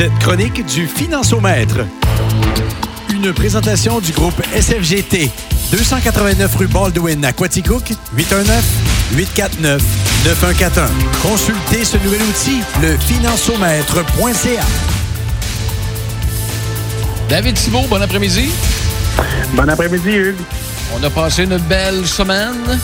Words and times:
cette 0.00 0.18
chronique 0.18 0.64
du 0.64 0.86
Financiomètre. 0.86 1.80
Une 3.12 3.34
présentation 3.34 4.00
du 4.00 4.12
groupe 4.12 4.40
SFGT. 4.58 5.30
289 5.72 6.56
rue 6.56 6.68
Baldwin 6.68 7.22
à 7.22 7.34
Quaticook, 7.34 7.92
819-849-9141. 8.16 10.88
Consultez 11.20 11.84
ce 11.84 11.98
nouvel 11.98 12.22
outil, 12.22 12.62
le 12.80 12.96
financiomètre.ca. 12.96 14.64
David 17.28 17.56
Thibault, 17.56 17.84
bon 17.90 18.00
après-midi. 18.00 18.48
Bon 19.52 19.68
après-midi, 19.68 20.12
Hugues. 20.12 20.40
On 20.98 21.04
a 21.04 21.10
passé 21.10 21.44
une 21.44 21.58
belle 21.58 22.06
semaine. 22.06 22.80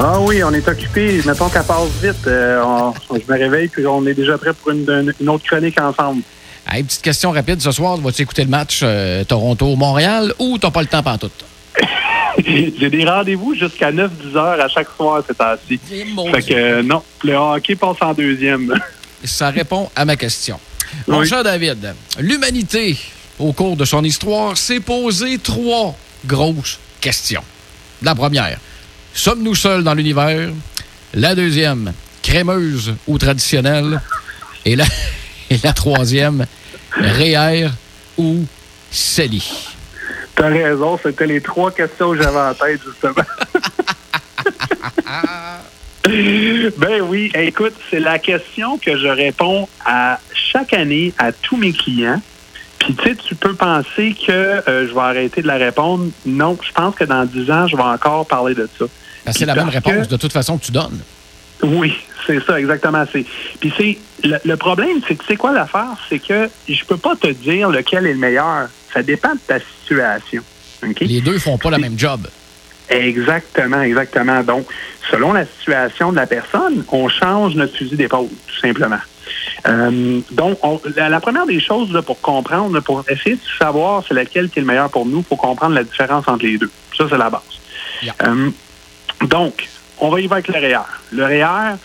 Ah 0.00 0.20
oui, 0.20 0.42
on 0.44 0.52
est 0.52 0.66
occupé. 0.68 1.20
Mettons 1.26 1.48
qu'elle 1.48 1.64
passe 1.64 1.88
vite. 2.02 2.26
Euh, 2.26 2.62
on- 2.64 2.94
je 3.16 3.32
me 3.32 3.38
réveille 3.38 3.68
puis 3.68 3.86
on 3.86 4.06
est 4.06 4.14
déjà 4.14 4.38
prêt 4.38 4.52
pour 4.52 4.70
une, 4.70 5.12
une 5.20 5.28
autre 5.28 5.44
chronique 5.44 5.80
ensemble. 5.80 6.22
Hey, 6.70 6.82
petite 6.84 7.02
question 7.02 7.30
rapide 7.32 7.60
ce 7.60 7.72
soir. 7.72 7.96
Vas-tu 7.96 8.22
écouter 8.22 8.44
le 8.44 8.50
match 8.50 8.80
euh, 8.82 9.24
Toronto-Montréal 9.24 10.32
ou 10.38 10.58
t'as 10.58 10.70
pas 10.70 10.82
le 10.82 10.86
temps 10.86 11.02
pantoute? 11.02 11.44
J'ai 12.46 12.90
des 12.90 13.04
rendez-vous 13.04 13.54
jusqu'à 13.54 13.90
9-10 13.90 14.36
heures 14.36 14.60
à 14.60 14.68
chaque 14.68 14.88
soir 14.96 15.22
cette 15.26 15.38
temps-ci. 15.38 15.80
Eh, 15.92 16.04
Fait 16.30 16.42
que 16.42 16.54
euh, 16.54 16.82
non, 16.82 17.02
le 17.24 17.34
hockey 17.34 17.74
passe 17.74 17.96
en 18.00 18.12
deuxième. 18.14 18.72
Ça 19.24 19.50
répond 19.50 19.90
à 19.96 20.04
ma 20.04 20.14
question. 20.14 20.60
Mon 21.08 21.20
Oui. 21.20 21.28
cher 21.28 21.42
David, 21.42 21.94
l'humanité, 22.20 22.96
au 23.38 23.52
cours 23.52 23.76
de 23.76 23.84
son 23.84 24.04
histoire, 24.04 24.56
s'est 24.56 24.78
posé 24.80 25.38
trois 25.38 25.96
grosses 26.24 26.78
questions. 27.00 27.42
La 28.02 28.14
première, 28.14 28.58
sommes-nous 29.12 29.54
seuls 29.54 29.84
dans 29.84 29.94
l'univers? 29.94 30.50
La 31.14 31.34
deuxième, 31.34 31.92
crémeuse 32.22 32.94
ou 33.06 33.18
traditionnelle? 33.18 34.00
Et 34.64 34.76
la, 34.76 34.84
et 35.50 35.58
la 35.62 35.72
troisième, 35.72 36.46
REER 36.92 37.68
ou 38.16 38.44
CELI? 38.90 39.68
T'as 40.34 40.48
raison, 40.48 40.98
c'était 41.02 41.26
les 41.26 41.40
trois 41.40 41.70
questions 41.72 42.12
que 42.12 42.22
j'avais 42.22 42.38
en 42.38 42.54
tête, 42.54 42.80
justement. 42.86 43.24
ben 46.78 47.02
oui, 47.02 47.30
écoute, 47.34 47.74
c'est 47.90 48.00
la 48.00 48.18
question 48.18 48.78
que 48.78 48.96
je 48.96 49.08
réponds 49.08 49.68
à 49.84 50.20
chaque 50.32 50.72
année 50.72 51.12
à 51.18 51.32
tous 51.32 51.56
mes 51.56 51.72
clients. 51.72 52.22
Puis 52.88 52.96
tu 52.96 53.04
sais, 53.04 53.16
tu 53.16 53.34
peux 53.34 53.52
penser 53.52 54.16
que 54.26 54.32
euh, 54.32 54.88
je 54.88 54.94
vais 54.94 55.00
arrêter 55.00 55.42
de 55.42 55.46
la 55.46 55.56
répondre. 55.56 56.06
Non, 56.24 56.56
je 56.66 56.72
pense 56.72 56.94
que 56.94 57.04
dans 57.04 57.26
10 57.26 57.50
ans, 57.50 57.66
je 57.66 57.76
vais 57.76 57.82
encore 57.82 58.26
parler 58.26 58.54
de 58.54 58.66
ça. 58.78 58.86
C'est 59.30 59.44
la 59.44 59.54
même 59.54 59.66
que- 59.68 59.72
réponse 59.74 60.08
de 60.08 60.16
toute 60.16 60.32
façon 60.32 60.56
que 60.56 60.64
tu 60.64 60.72
donnes. 60.72 60.98
Oui, 61.62 61.92
c'est 62.26 62.42
ça, 62.46 62.58
exactement. 62.58 63.04
C'est. 63.12 63.26
Puis 63.60 63.70
c'est 63.76 63.98
le, 64.26 64.38
le 64.42 64.56
problème, 64.56 65.00
c'est 65.06 65.16
que 65.16 65.24
c'est 65.28 65.36
quoi 65.36 65.52
l'affaire, 65.52 65.98
c'est 66.08 66.18
que 66.18 66.48
je 66.66 66.82
peux 66.86 66.96
pas 66.96 67.14
te 67.14 67.26
dire 67.26 67.68
lequel 67.68 68.06
est 68.06 68.14
le 68.14 68.18
meilleur. 68.18 68.68
Ça 68.94 69.02
dépend 69.02 69.34
de 69.34 69.40
ta 69.46 69.58
situation. 69.82 70.42
Les 71.02 71.20
deux 71.20 71.38
font 71.38 71.58
pas 71.58 71.70
le 71.70 71.76
même 71.76 71.98
job. 71.98 72.26
Exactement, 72.88 73.82
exactement. 73.82 74.42
Donc, 74.42 74.66
selon 75.10 75.34
la 75.34 75.44
situation 75.44 76.10
de 76.10 76.16
la 76.16 76.26
personne, 76.26 76.84
on 76.90 77.08
change 77.10 77.54
notre 77.54 77.76
fusil 77.76 77.96
d'épaule, 77.96 78.28
tout 78.46 78.60
simplement. 78.62 78.96
Euh, 79.66 80.20
donc, 80.30 80.58
on- 80.62 80.80
la, 80.96 81.08
la 81.08 81.20
première 81.20 81.46
des 81.46 81.60
choses 81.60 81.92
là, 81.92 82.02
pour 82.02 82.20
comprendre, 82.20 82.78
pour 82.80 83.04
essayer 83.08 83.36
de 83.36 83.40
savoir 83.58 84.04
c'est 84.06 84.14
lequel 84.14 84.48
qui 84.50 84.58
est 84.60 84.62
le 84.62 84.68
meilleur 84.68 84.90
pour 84.90 85.04
nous, 85.06 85.22
faut 85.28 85.36
comprendre 85.36 85.74
la 85.74 85.84
différence 85.84 86.28
entre 86.28 86.44
les 86.44 86.58
deux. 86.58 86.70
Ça, 86.96 87.04
c'est 87.10 87.18
la 87.18 87.28
base. 87.30 87.42
Yeah. 88.02 88.14
Euh, 88.22 88.50
donc, 89.22 89.68
on 89.98 90.10
va 90.10 90.20
y 90.20 90.26
voir 90.26 90.38
avec 90.38 90.48
le 90.48 90.54
REER. 90.54 90.84
Le 91.10 91.24
REER, 91.24 91.76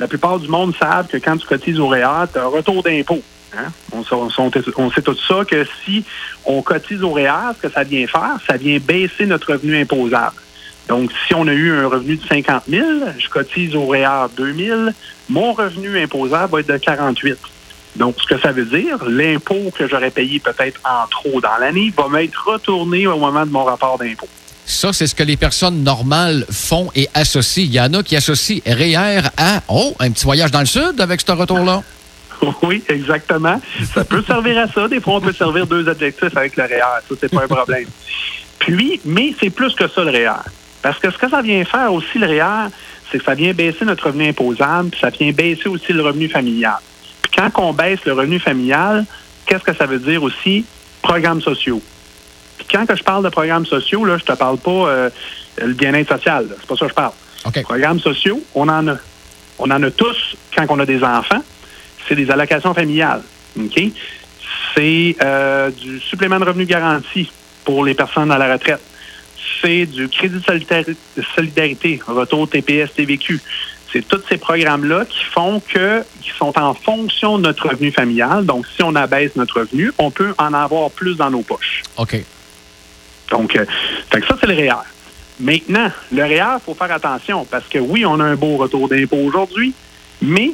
la 0.00 0.08
plupart 0.08 0.38
du 0.40 0.48
monde 0.48 0.74
savent 0.76 1.06
que 1.06 1.16
quand 1.18 1.36
tu 1.36 1.46
cotises 1.46 1.78
au 1.78 1.86
REER, 1.88 2.26
tu 2.32 2.38
as 2.38 2.42
un 2.42 2.46
retour 2.46 2.82
d'impôt. 2.82 3.22
hein. 3.56 3.70
On, 3.92 4.02
on 4.10 4.90
sait 4.90 5.02
tout 5.02 5.16
ça 5.28 5.44
que 5.44 5.64
si 5.84 6.04
on 6.44 6.60
cotise 6.62 7.02
au 7.04 7.12
REER, 7.12 7.54
ce 7.56 7.66
que 7.68 7.72
ça 7.72 7.84
vient 7.84 8.06
faire, 8.08 8.36
ça 8.48 8.56
vient 8.56 8.78
baisser 8.80 9.26
notre 9.26 9.52
revenu 9.52 9.80
imposable. 9.80 10.34
Donc, 10.88 11.10
si 11.26 11.34
on 11.34 11.46
a 11.46 11.52
eu 11.52 11.72
un 11.72 11.88
revenu 11.88 12.16
de 12.16 12.26
50 12.26 12.64
000, 12.68 12.84
je 13.18 13.28
cotise 13.28 13.74
au 13.76 13.86
REER 13.86 14.28
2 14.36 14.54
000, 14.54 14.80
mon 15.28 15.52
revenu 15.52 16.02
imposable 16.02 16.52
va 16.52 16.60
être 16.60 16.68
de 16.68 16.76
48 16.76 17.38
donc, 17.96 18.16
ce 18.20 18.26
que 18.26 18.40
ça 18.40 18.52
veut 18.52 18.64
dire, 18.64 19.04
l'impôt 19.06 19.70
que 19.76 19.86
j'aurais 19.86 20.10
payé 20.10 20.40
peut-être 20.40 20.80
en 20.84 21.06
trop 21.08 21.40
dans 21.40 21.56
l'année 21.60 21.92
va 21.96 22.08
m'être 22.08 22.42
retourné 22.46 23.06
au 23.06 23.18
moment 23.18 23.44
de 23.44 23.50
mon 23.50 23.64
rapport 23.64 23.98
d'impôt. 23.98 24.28
Ça, 24.64 24.92
c'est 24.92 25.06
ce 25.06 25.14
que 25.14 25.22
les 25.22 25.36
personnes 25.36 25.82
normales 25.82 26.46
font 26.50 26.90
et 26.94 27.08
associent. 27.14 27.64
Il 27.64 27.72
y 27.72 27.80
en 27.80 27.92
a 27.92 28.02
qui 28.02 28.16
associent 28.16 28.60
REER 28.64 29.28
à, 29.36 29.60
oh, 29.68 29.94
un 29.98 30.10
petit 30.10 30.24
voyage 30.24 30.50
dans 30.50 30.60
le 30.60 30.66
sud 30.66 31.00
avec 31.00 31.20
ce 31.20 31.32
retour-là. 31.32 31.82
Oui, 32.64 32.82
exactement. 32.88 33.60
Ça 33.94 34.02
peut 34.02 34.20
servir 34.26 34.58
à 34.58 34.66
ça. 34.66 34.88
Des 34.88 35.00
fois, 35.00 35.14
on 35.14 35.20
peut 35.20 35.32
servir 35.32 35.64
deux 35.64 35.88
adjectifs 35.88 36.36
avec 36.36 36.56
le 36.56 36.64
REER. 36.64 37.00
Ça, 37.08 37.14
c'est 37.20 37.30
pas 37.30 37.44
un 37.44 37.46
problème. 37.46 37.86
Puis, 38.58 39.00
mais 39.04 39.32
c'est 39.38 39.50
plus 39.50 39.72
que 39.76 39.86
ça, 39.86 40.02
le 40.02 40.10
REER. 40.10 40.42
Parce 40.82 40.98
que 40.98 41.10
ce 41.10 41.16
que 41.18 41.28
ça 41.28 41.40
vient 41.42 41.64
faire 41.64 41.92
aussi, 41.92 42.18
le 42.18 42.26
REER, 42.26 42.68
c'est 43.10 43.18
que 43.18 43.24
ça 43.24 43.34
vient 43.34 43.52
baisser 43.52 43.84
notre 43.84 44.06
revenu 44.06 44.28
imposable, 44.28 44.90
puis 44.90 45.00
ça 45.00 45.10
vient 45.10 45.30
baisser 45.32 45.68
aussi 45.68 45.92
le 45.92 46.02
revenu 46.02 46.28
familial. 46.28 46.78
Puis 47.22 47.32
quand 47.36 47.50
on 47.62 47.72
baisse 47.72 48.04
le 48.04 48.12
revenu 48.12 48.38
familial, 48.40 49.04
qu'est-ce 49.46 49.62
que 49.62 49.74
ça 49.74 49.86
veut 49.86 49.98
dire 49.98 50.22
aussi? 50.22 50.64
Programmes 51.02 51.40
sociaux. 51.40 51.80
Puis 52.58 52.66
quand 52.70 52.86
que 52.86 52.96
je 52.96 53.02
parle 53.02 53.24
de 53.24 53.28
programmes 53.28 53.66
sociaux, 53.66 54.04
là, 54.04 54.18
je 54.18 54.24
te 54.24 54.32
parle 54.32 54.58
pas 54.58 54.70
euh, 54.70 55.10
le 55.58 55.74
bien-être 55.74 56.08
social. 56.08 56.46
C'est 56.58 56.66
pas 56.66 56.76
ça 56.76 56.86
que 56.86 56.90
je 56.90 56.94
parle. 56.94 57.12
OK. 57.44 57.62
Programmes 57.62 58.00
sociaux, 58.00 58.42
on 58.54 58.68
en 58.68 58.88
a. 58.88 58.96
On 59.58 59.70
en 59.70 59.82
a 59.82 59.90
tous 59.90 60.36
quand 60.56 60.66
on 60.70 60.78
a 60.80 60.86
des 60.86 61.04
enfants. 61.04 61.42
C'est 62.08 62.16
des 62.16 62.30
allocations 62.30 62.74
familiales. 62.74 63.22
OK? 63.58 63.80
C'est 64.74 65.16
euh, 65.22 65.70
du 65.70 66.00
supplément 66.00 66.40
de 66.40 66.44
revenu 66.44 66.64
garanti 66.64 67.30
pour 67.64 67.84
les 67.84 67.94
personnes 67.94 68.30
à 68.30 68.38
la 68.38 68.52
retraite. 68.52 68.80
C'est 69.60 69.86
du 69.86 70.08
crédit 70.08 70.36
de 70.36 70.40
solidari- 70.40 70.96
de 71.16 71.22
solidarité, 71.34 72.00
retour 72.06 72.48
TPS, 72.48 72.92
TVQ. 72.94 73.40
C'est 73.92 74.06
tous 74.08 74.22
ces 74.28 74.38
programmes-là 74.38 75.04
qui 75.04 75.22
font 75.24 75.60
que, 75.60 76.02
qui 76.22 76.30
sont 76.38 76.58
en 76.58 76.72
fonction 76.72 77.36
de 77.38 77.42
notre 77.42 77.68
revenu 77.68 77.92
familial. 77.92 78.46
Donc, 78.46 78.66
si 78.74 78.82
on 78.82 78.94
abaisse 78.94 79.36
notre 79.36 79.60
revenu, 79.60 79.92
on 79.98 80.10
peut 80.10 80.34
en 80.38 80.54
avoir 80.54 80.90
plus 80.90 81.16
dans 81.16 81.30
nos 81.30 81.42
poches. 81.42 81.82
OK. 81.98 82.16
Donc, 83.30 83.54
euh, 83.56 83.66
fait 84.10 84.20
que 84.20 84.26
ça, 84.26 84.36
c'est 84.40 84.46
le 84.46 84.54
REER. 84.54 84.82
Maintenant, 85.40 85.90
le 86.10 86.22
REER, 86.22 86.56
il 86.56 86.60
faut 86.64 86.74
faire 86.74 86.92
attention 86.92 87.44
parce 87.44 87.66
que 87.68 87.78
oui, 87.78 88.06
on 88.06 88.18
a 88.20 88.24
un 88.24 88.36
beau 88.36 88.56
retour 88.56 88.88
d'impôt 88.88 89.16
aujourd'hui, 89.16 89.74
mais 90.22 90.52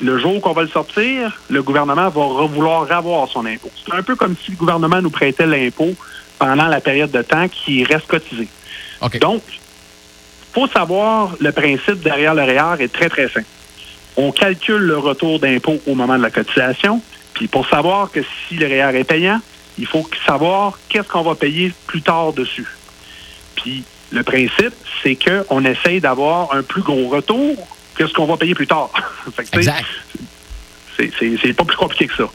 le 0.00 0.18
jour 0.18 0.40
qu'on 0.40 0.52
va 0.52 0.62
le 0.62 0.68
sortir, 0.68 1.40
le 1.50 1.62
gouvernement 1.62 2.08
va 2.08 2.46
vouloir 2.46 2.90
avoir 2.90 3.28
son 3.28 3.46
impôt. 3.46 3.70
C'est 3.84 3.94
un 3.94 4.02
peu 4.02 4.16
comme 4.16 4.34
si 4.44 4.52
le 4.52 4.56
gouvernement 4.56 5.02
nous 5.02 5.10
prêtait 5.10 5.46
l'impôt 5.46 5.94
pendant 6.38 6.66
la 6.66 6.80
période 6.80 7.10
de 7.10 7.22
temps 7.22 7.48
qui 7.48 7.84
reste 7.84 8.06
cotisé. 8.06 8.48
OK. 9.00 9.18
Donc, 9.18 9.42
il 9.48 10.52
faut 10.52 10.68
savoir 10.68 11.34
le 11.40 11.52
principe 11.52 12.00
derrière 12.00 12.34
le 12.34 12.42
REER 12.42 12.82
est 12.82 12.92
très, 12.92 13.08
très 13.08 13.28
simple. 13.28 13.46
On 14.16 14.32
calcule 14.32 14.82
le 14.82 14.98
retour 14.98 15.38
d'impôt 15.38 15.80
au 15.86 15.94
moment 15.94 16.16
de 16.16 16.22
la 16.22 16.30
cotisation, 16.30 17.00
puis 17.34 17.46
pour 17.46 17.68
savoir 17.68 18.10
que 18.10 18.20
si 18.22 18.56
le 18.56 18.66
REER 18.66 18.98
est 18.98 19.04
payant, 19.04 19.40
il 19.78 19.86
faut 19.86 20.08
savoir 20.26 20.78
qu'est-ce 20.88 21.08
qu'on 21.08 21.22
va 21.22 21.34
payer 21.34 21.72
plus 21.86 22.02
tard 22.02 22.32
dessus. 22.32 22.66
Puis 23.54 23.84
le 24.10 24.22
principe, 24.22 24.74
c'est 25.02 25.16
qu'on 25.16 25.64
essaye 25.64 26.00
d'avoir 26.00 26.52
un 26.54 26.62
plus 26.62 26.82
gros 26.82 27.08
retour 27.08 27.56
que 27.94 28.06
ce 28.06 28.12
qu'on 28.12 28.26
va 28.26 28.36
payer 28.36 28.54
plus 28.54 28.66
tard. 28.66 28.90
C'est 30.98 31.52
pas 31.52 31.64
plus 31.64 31.76
compliqué 31.76 32.08
que 32.08 32.16
ça. 32.16 32.28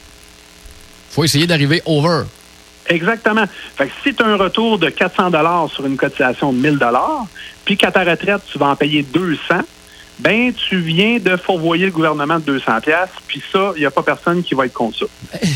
faut 1.10 1.26
essayer 1.26 1.48
d'arriver 1.48 1.82
over. 1.86 2.24
Exactement. 2.88 3.46
Fait 3.76 3.88
que 3.88 3.94
si 4.04 4.14
tu 4.14 4.24
as 4.24 4.28
un 4.28 4.36
retour 4.36 4.78
de 4.78 4.90
400 4.90 5.30
dollars 5.30 5.70
sur 5.70 5.86
une 5.86 5.98
cotisation 5.98 6.52
de 6.52 6.58
1000 6.58 6.78
dollars, 6.78 7.26
puis 7.66 7.78
qu'à 7.78 7.92
ta 7.92 8.04
retraite, 8.04 8.42
tu 8.52 8.58
vas 8.58 8.68
en 8.68 8.76
payer 8.76 9.04
200, 9.04 9.40
ben 10.20 10.54
tu 10.54 10.80
viens 10.80 11.18
de 11.20 11.36
fourvoyer 11.38 11.86
le 11.86 11.92
gouvernement 11.92 12.40
de 12.40 12.46
200 12.46 12.82
pièces, 12.82 13.10
puis 13.28 13.42
ça, 13.52 13.72
il 13.76 13.80
n'y 13.80 13.86
a 13.86 13.92
pas 13.92 14.04
personne 14.04 14.44
qui 14.44 14.54
va 14.54 14.66
être 14.66 14.74
contre 14.74 15.00
ça. 15.00 15.06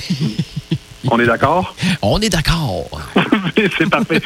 On 1.10 1.20
est 1.20 1.26
d'accord? 1.26 1.76
On 2.02 2.20
est 2.20 2.30
d'accord. 2.30 2.90
c'est 3.78 3.90
parfait. 3.90 4.22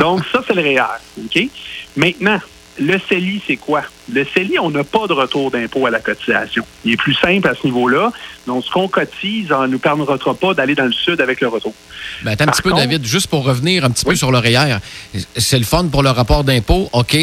Donc, 0.00 0.22
ça, 0.32 0.40
c'est 0.46 0.54
le 0.54 0.62
REER. 0.62 0.82
OK? 1.18 1.48
Maintenant, 1.96 2.38
le 2.78 2.98
CELI, 3.08 3.42
c'est 3.46 3.56
quoi? 3.56 3.82
Le 4.12 4.24
CELI, 4.24 4.58
on 4.58 4.70
n'a 4.70 4.82
pas 4.84 5.06
de 5.06 5.12
retour 5.12 5.50
d'impôt 5.50 5.86
à 5.86 5.90
la 5.90 6.00
cotisation. 6.00 6.64
Il 6.84 6.92
est 6.92 6.96
plus 6.96 7.14
simple 7.14 7.46
à 7.46 7.54
ce 7.54 7.66
niveau-là. 7.66 8.10
Donc, 8.46 8.64
ce 8.64 8.70
qu'on 8.70 8.88
cotise 8.88 9.50
ne 9.50 9.66
nous 9.66 9.78
permettra 9.78 10.34
pas 10.34 10.54
d'aller 10.54 10.74
dans 10.74 10.86
le 10.86 10.92
sud 10.92 11.20
avec 11.20 11.40
le 11.40 11.48
retour. 11.48 11.74
Ben, 12.24 12.32
attends 12.32 12.44
un 12.44 12.46
Par 12.46 12.56
petit 12.56 12.62
peu, 12.62 12.72
David, 12.72 13.04
juste 13.04 13.26
pour 13.26 13.44
revenir 13.44 13.84
un 13.84 13.90
petit 13.90 14.04
peu 14.04 14.14
sur 14.16 14.32
le 14.32 14.38
REER. 14.38 14.78
C'est 15.36 15.58
le 15.58 15.64
fun 15.64 15.86
pour 15.86 16.02
le 16.02 16.10
rapport 16.10 16.44
d'impôt, 16.44 16.88
OK. 16.92 17.16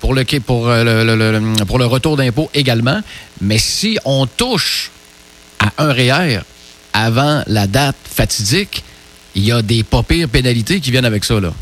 Pour 0.00 0.14
le, 0.14 0.24
pour, 0.40 0.68
euh, 0.68 0.84
le, 1.04 1.16
le- 1.16 1.38
le- 1.38 1.64
pour 1.66 1.78
le 1.78 1.84
retour 1.86 2.16
d'impôt 2.16 2.50
également. 2.54 3.00
Mais 3.40 3.58
si 3.58 3.98
on 4.06 4.26
touche 4.26 4.90
à 5.60 5.70
un 5.84 5.92
REER 5.92 6.40
avant 6.94 7.42
la 7.46 7.66
date 7.66 7.96
fatidique, 8.04 8.82
il 9.34 9.44
y 9.44 9.52
a 9.52 9.60
des 9.62 9.82
pas 9.82 10.02
pires 10.02 10.28
pénalités 10.28 10.80
qui 10.80 10.90
viennent 10.90 11.04
avec 11.04 11.24
ça, 11.24 11.40
là. 11.40 11.52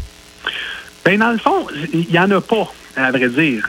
Ben, 1.04 1.18
dans 1.18 1.30
le 1.30 1.38
fond, 1.38 1.66
il 1.92 2.06
n'y 2.10 2.18
en 2.18 2.30
a 2.30 2.40
pas, 2.40 2.72
à 2.96 3.10
vrai 3.10 3.28
dire. 3.28 3.68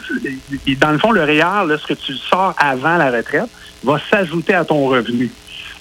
Dans 0.80 0.92
le 0.92 1.00
fond, 1.00 1.12
le 1.12 1.24
REER, 1.24 1.66
là, 1.68 1.78
ce 1.78 1.88
que 1.88 1.94
tu 1.94 2.14
sors 2.14 2.54
avant 2.58 2.98
la 2.98 3.12
retraite, 3.12 3.50
va 3.84 4.00
s'ajouter 4.10 4.54
à 4.54 4.66
ton 4.66 4.86
revenu. 4.88 5.32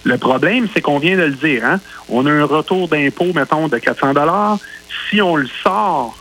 Le 0.05 0.19
problème, 0.19 0.67
c'est 0.73 0.81
qu'on 0.81 0.99
vient 0.99 1.17
de 1.17 1.23
le 1.23 1.33
dire, 1.33 1.65
hein? 1.65 1.79
On 2.09 2.27
a 2.27 2.31
un 2.31 2.45
retour 2.45 2.89
d'impôt, 2.89 3.33
mettons, 3.35 3.69
de 3.69 3.79
400 3.79 4.15
dollars. 4.15 4.59
Si 5.09 5.23
on 5.23 5.37
le 5.37 5.47
sort, 5.63 6.17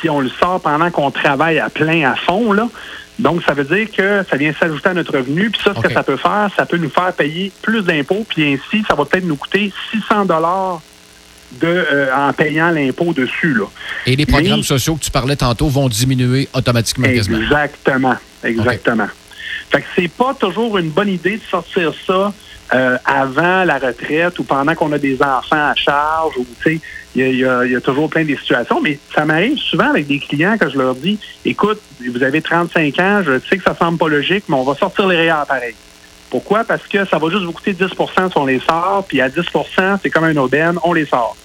si 0.00 0.08
on 0.08 0.20
le 0.20 0.28
sort 0.28 0.60
pendant 0.60 0.90
qu'on 0.90 1.10
travaille 1.10 1.60
à 1.60 1.70
plein, 1.70 2.10
à 2.10 2.16
fond, 2.16 2.52
là, 2.52 2.68
donc 3.18 3.42
ça 3.44 3.54
veut 3.54 3.64
dire 3.64 3.88
que 3.92 4.24
ça 4.28 4.36
vient 4.36 4.52
s'ajouter 4.52 4.88
à 4.88 4.94
notre 4.94 5.16
revenu. 5.16 5.50
Puis 5.50 5.60
ça, 5.62 5.72
ce 5.74 5.80
que 5.80 5.92
ça 5.92 6.02
peut 6.02 6.16
faire, 6.16 6.48
ça 6.56 6.66
peut 6.66 6.78
nous 6.78 6.90
faire 6.90 7.12
payer 7.12 7.52
plus 7.62 7.82
d'impôts. 7.82 8.26
Puis 8.28 8.52
ainsi, 8.52 8.84
ça 8.88 8.94
va 8.94 9.04
peut-être 9.04 9.24
nous 9.24 9.36
coûter 9.36 9.72
600 9.92 10.24
dollars 10.24 10.80
de 11.60 11.66
euh, 11.66 12.14
en 12.14 12.32
payant 12.32 12.70
l'impôt 12.70 13.12
dessus, 13.12 13.54
là. 13.54 13.64
Et 14.06 14.16
les 14.16 14.26
programmes 14.26 14.58
Mais- 14.58 14.62
sociaux 14.62 14.96
que 14.96 15.04
tu 15.04 15.10
parlais 15.10 15.36
tantôt 15.36 15.68
vont 15.68 15.88
diminuer 15.88 16.48
automatiquement. 16.54 17.06
Exactement, 17.06 18.16
exactement. 18.42 19.08
Fait 19.70 19.80
que 19.80 19.86
c'est 19.96 20.08
pas 20.10 20.34
toujours 20.34 20.78
une 20.78 20.90
bonne 20.90 21.08
idée 21.08 21.36
de 21.38 21.42
sortir 21.50 21.92
ça 22.06 22.32
euh, 22.74 22.96
avant 23.04 23.64
la 23.64 23.78
retraite 23.78 24.38
ou 24.38 24.44
pendant 24.44 24.74
qu'on 24.74 24.90
a 24.92 24.98
des 24.98 25.20
enfants 25.22 25.70
à 25.70 25.74
charge 25.74 26.34
ou 26.38 26.46
tu 26.62 26.74
sais, 26.76 26.80
il 27.14 27.36
y 27.38 27.44
a, 27.44 27.64
y 27.64 27.72
y 27.72 27.80
toujours 27.80 28.08
plein 28.08 28.24
de 28.24 28.34
situations, 28.36 28.80
mais 28.80 28.98
ça 29.14 29.24
m'arrive 29.24 29.58
souvent 29.58 29.90
avec 29.90 30.06
des 30.06 30.18
clients 30.18 30.56
que 30.58 30.68
je 30.70 30.78
leur 30.78 30.94
dis 30.94 31.18
écoute, 31.44 31.80
vous 32.12 32.22
avez 32.22 32.40
35 32.42 32.98
ans, 32.98 33.22
je 33.24 33.38
sais 33.48 33.58
que 33.58 33.64
ça 33.64 33.76
semble 33.76 33.98
pas 33.98 34.08
logique, 34.08 34.44
mais 34.48 34.56
on 34.56 34.64
va 34.64 34.74
sortir 34.74 35.06
les 35.06 35.16
REER 35.30 35.44
pareil. 35.46 35.74
Pourquoi? 36.30 36.64
Parce 36.64 36.86
que 36.88 37.04
ça 37.04 37.18
va 37.18 37.28
juste 37.30 37.44
vous 37.44 37.52
coûter 37.52 37.74
10% 37.74 38.30
si 38.30 38.38
on 38.38 38.46
les 38.46 38.60
sort, 38.60 39.04
puis 39.06 39.20
à 39.20 39.28
10% 39.28 39.98
c'est 40.02 40.10
comme 40.10 40.24
un 40.24 40.36
aubaine, 40.36 40.78
on 40.82 40.92
les 40.92 41.06
sort. 41.06 41.36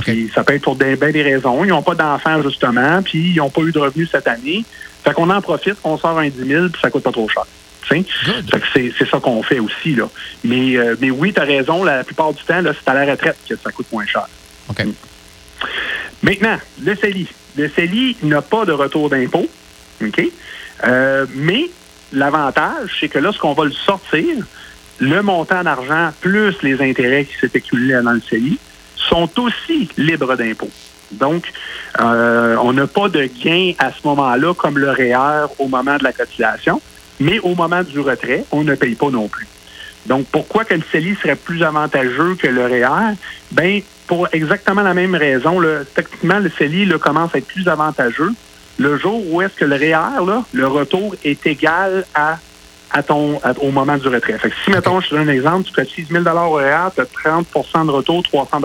Puis 0.00 0.30
ça 0.34 0.44
peut 0.44 0.54
être 0.54 0.62
pour 0.62 0.76
des, 0.76 0.96
ben 0.96 1.12
des 1.12 1.22
raisons. 1.22 1.64
Ils 1.64 1.68
n'ont 1.68 1.82
pas 1.82 1.94
d'enfants, 1.94 2.42
justement, 2.42 3.02
puis 3.02 3.32
ils 3.32 3.36
n'ont 3.36 3.50
pas 3.50 3.62
eu 3.62 3.72
de 3.72 3.78
revenus 3.78 4.08
cette 4.10 4.28
année. 4.28 4.64
Fait 5.04 5.12
qu'on 5.12 5.30
en 5.30 5.40
profite, 5.40 5.76
on 5.84 5.96
sort 5.96 6.18
un 6.18 6.28
10 6.28 6.46
000, 6.46 6.68
puis 6.68 6.80
ça 6.80 6.90
coûte 6.90 7.02
pas 7.02 7.12
trop 7.12 7.28
cher. 7.28 7.44
C'est, 7.88 8.92
c'est 8.98 9.08
ça 9.08 9.18
qu'on 9.18 9.42
fait 9.42 9.60
aussi, 9.60 9.94
là. 9.94 10.08
Mais, 10.44 10.76
euh, 10.76 10.94
mais 11.00 11.10
oui, 11.10 11.32
tu 11.32 11.40
as 11.40 11.44
raison, 11.44 11.84
la 11.84 12.04
plupart 12.04 12.34
du 12.34 12.42
temps, 12.42 12.60
c'est 12.62 12.90
à 12.90 12.94
la 12.94 13.10
retraite 13.10 13.36
que 13.48 13.56
ça 13.56 13.72
coûte 13.72 13.86
moins 13.90 14.04
cher. 14.04 14.26
OK. 14.68 14.84
Maintenant, 16.22 16.58
le 16.82 16.94
CELI. 16.94 17.28
Le 17.56 17.68
CELI 17.68 18.16
n'a 18.24 18.42
pas 18.42 18.64
de 18.66 18.72
retour 18.72 19.08
d'impôt, 19.08 19.48
OK? 20.02 20.22
Euh, 20.86 21.26
mais 21.34 21.70
l'avantage, 22.12 22.98
c'est 23.00 23.08
que 23.08 23.18
lorsqu'on 23.18 23.54
va 23.54 23.64
le 23.64 23.72
sortir, 23.72 24.44
le 24.98 25.22
montant 25.22 25.62
d'argent 25.62 26.12
plus 26.20 26.54
les 26.62 26.82
intérêts 26.82 27.24
qui 27.24 27.38
s'est 27.38 27.56
accumulés 27.56 28.02
dans 28.02 28.12
le 28.12 28.20
CELI 28.20 28.58
sont 29.08 29.28
aussi 29.40 29.88
libres 29.96 30.36
d'impôt. 30.36 30.70
Donc, 31.12 31.44
euh, 32.00 32.56
on 32.62 32.72
n'a 32.72 32.86
pas 32.86 33.08
de 33.08 33.28
gain 33.42 33.72
à 33.78 33.90
ce 33.92 34.06
moment-là 34.06 34.54
comme 34.54 34.78
le 34.78 34.90
REER 34.90 35.46
au 35.58 35.68
moment 35.68 35.96
de 35.96 36.04
la 36.04 36.12
cotisation, 36.12 36.80
mais 37.18 37.38
au 37.40 37.54
moment 37.54 37.82
du 37.82 38.00
retrait, 38.00 38.44
on 38.50 38.62
ne 38.62 38.74
paye 38.74 38.94
pas 38.94 39.10
non 39.10 39.28
plus. 39.28 39.46
Donc, 40.06 40.26
pourquoi 40.30 40.64
que 40.64 40.74
le 40.74 40.82
CELI 40.92 41.16
serait 41.16 41.36
plus 41.36 41.62
avantageux 41.62 42.34
que 42.36 42.46
le 42.46 42.64
REER? 42.66 43.14
Ben, 43.52 43.80
pour 44.06 44.28
exactement 44.32 44.82
la 44.82 44.94
même 44.94 45.14
raison. 45.14 45.60
Techniquement, 45.94 46.38
le 46.38 46.50
CELI 46.50 46.88
commence 46.98 47.34
à 47.34 47.38
être 47.38 47.46
plus 47.46 47.68
avantageux 47.68 48.32
le 48.78 48.96
jour 48.96 49.22
où 49.30 49.42
est-ce 49.42 49.54
que 49.54 49.64
le 49.64 49.74
REER, 49.74 50.24
là, 50.24 50.44
le 50.52 50.66
retour 50.66 51.14
est 51.24 51.46
égal 51.46 52.04
à, 52.14 52.38
à 52.90 53.02
ton, 53.02 53.38
à- 53.42 53.52
au 53.60 53.70
moment 53.70 53.96
du 53.96 54.08
retrait. 54.08 54.38
Fait 54.38 54.50
que 54.50 54.54
si, 54.64 54.70
mettons, 54.70 55.00
je 55.00 55.08
te 55.08 55.14
donne 55.14 55.28
un 55.28 55.32
exemple, 55.32 55.66
tu 55.66 55.72
cotises 55.72 56.10
1000 56.10 56.26
au 56.28 56.52
REER, 56.54 56.88
tu 56.94 57.00
as 57.00 57.04
30% 57.04 57.84
de 57.84 57.90
retour, 57.90 58.22
300 58.22 58.60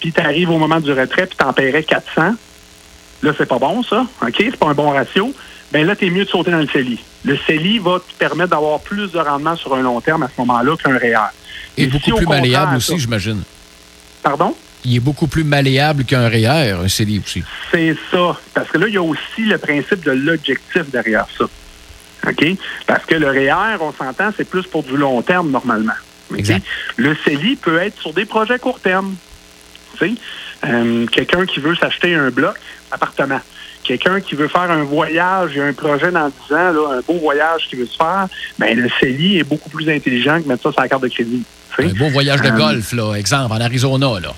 puis 0.00 0.12
tu 0.12 0.20
arrives 0.20 0.50
au 0.50 0.58
moment 0.58 0.80
du 0.80 0.92
retrait, 0.92 1.26
puis 1.26 1.36
tu 1.38 1.44
en 1.44 1.52
paierais 1.52 1.82
400. 1.82 2.34
Là, 3.22 3.32
c'est 3.36 3.46
pas 3.46 3.58
bon, 3.58 3.82
ça. 3.82 4.06
OK? 4.22 4.34
C'est 4.38 4.56
pas 4.56 4.68
un 4.68 4.74
bon 4.74 4.90
ratio. 4.90 5.32
Ben 5.72 5.86
là, 5.86 5.96
tu 5.96 6.06
es 6.06 6.10
mieux 6.10 6.24
de 6.24 6.30
sauter 6.30 6.50
dans 6.50 6.58
le 6.58 6.68
CELI. 6.68 6.98
Le 7.24 7.36
CELI 7.36 7.78
va 7.78 7.98
te 7.98 8.12
permettre 8.18 8.50
d'avoir 8.50 8.80
plus 8.80 9.10
de 9.10 9.18
rendement 9.18 9.56
sur 9.56 9.74
un 9.74 9.82
long 9.82 10.00
terme 10.00 10.22
à 10.22 10.28
ce 10.28 10.40
moment-là 10.40 10.76
qu'un 10.76 10.96
REER. 10.96 11.16
Et 11.76 11.82
Mais 11.82 11.86
beaucoup 11.88 12.04
si, 12.04 12.12
plus 12.12 12.26
malléable 12.26 12.76
aussi, 12.76 12.98
j'imagine. 12.98 13.42
Pardon? 14.22 14.54
Il 14.84 14.96
est 14.96 15.00
beaucoup 15.00 15.26
plus 15.26 15.44
malléable 15.44 16.04
qu'un 16.04 16.28
REER, 16.28 16.76
un 16.84 16.88
CELI 16.88 17.20
aussi. 17.24 17.42
C'est 17.70 17.96
ça. 18.10 18.38
Parce 18.54 18.68
que 18.70 18.78
là, 18.78 18.86
il 18.88 18.94
y 18.94 18.96
a 18.96 19.02
aussi 19.02 19.42
le 19.42 19.58
principe 19.58 20.04
de 20.04 20.12
l'objectif 20.12 20.88
derrière 20.90 21.26
ça. 21.36 21.44
OK? 22.28 22.44
Parce 22.86 23.04
que 23.06 23.14
le 23.14 23.28
REER, 23.28 23.80
on 23.80 23.92
s'entend, 23.92 24.30
c'est 24.36 24.48
plus 24.48 24.66
pour 24.66 24.82
du 24.82 24.96
long 24.96 25.22
terme 25.22 25.50
normalement. 25.50 25.94
Exact. 26.36 26.64
Le 26.96 27.16
CELI 27.24 27.56
peut 27.56 27.78
être 27.80 27.98
sur 28.00 28.12
des 28.12 28.24
projets 28.26 28.58
court 28.58 28.80
terme. 28.80 29.14
Tu 29.98 30.10
sais, 30.10 30.14
euh, 30.66 31.06
quelqu'un 31.06 31.46
qui 31.46 31.60
veut 31.60 31.74
s'acheter 31.74 32.14
un 32.14 32.30
bloc 32.30 32.56
appartement. 32.90 33.40
Quelqu'un 33.84 34.20
qui 34.20 34.34
veut 34.34 34.48
faire 34.48 34.70
un 34.70 34.82
voyage, 34.82 35.52
il 35.54 35.58
y 35.58 35.60
a 35.62 35.64
un 35.64 35.72
projet 35.72 36.10
dans 36.10 36.28
10 36.28 36.54
ans, 36.54 36.72
là, 36.72 36.98
un 36.98 37.00
beau 37.00 37.18
voyage 37.18 37.66
qu'il 37.68 37.78
veut 37.78 37.86
se 37.86 37.96
faire, 37.96 38.26
ben 38.58 38.78
le 38.78 38.90
CELI 39.00 39.38
est 39.38 39.44
beaucoup 39.44 39.70
plus 39.70 39.88
intelligent 39.88 40.42
que 40.42 40.48
mettre 40.48 40.64
ça 40.64 40.72
sur 40.72 40.80
la 40.82 40.88
carte 40.88 41.02
de 41.02 41.08
crédit. 41.08 41.42
Un 41.78 41.88
beau 41.94 42.08
voyage 42.10 42.42
de 42.42 42.48
Euh, 42.48 42.56
golf, 42.56 42.92
là, 42.92 43.14
exemple, 43.14 43.54
en 43.54 43.60
Arizona, 43.60 44.20
là. 44.20 44.34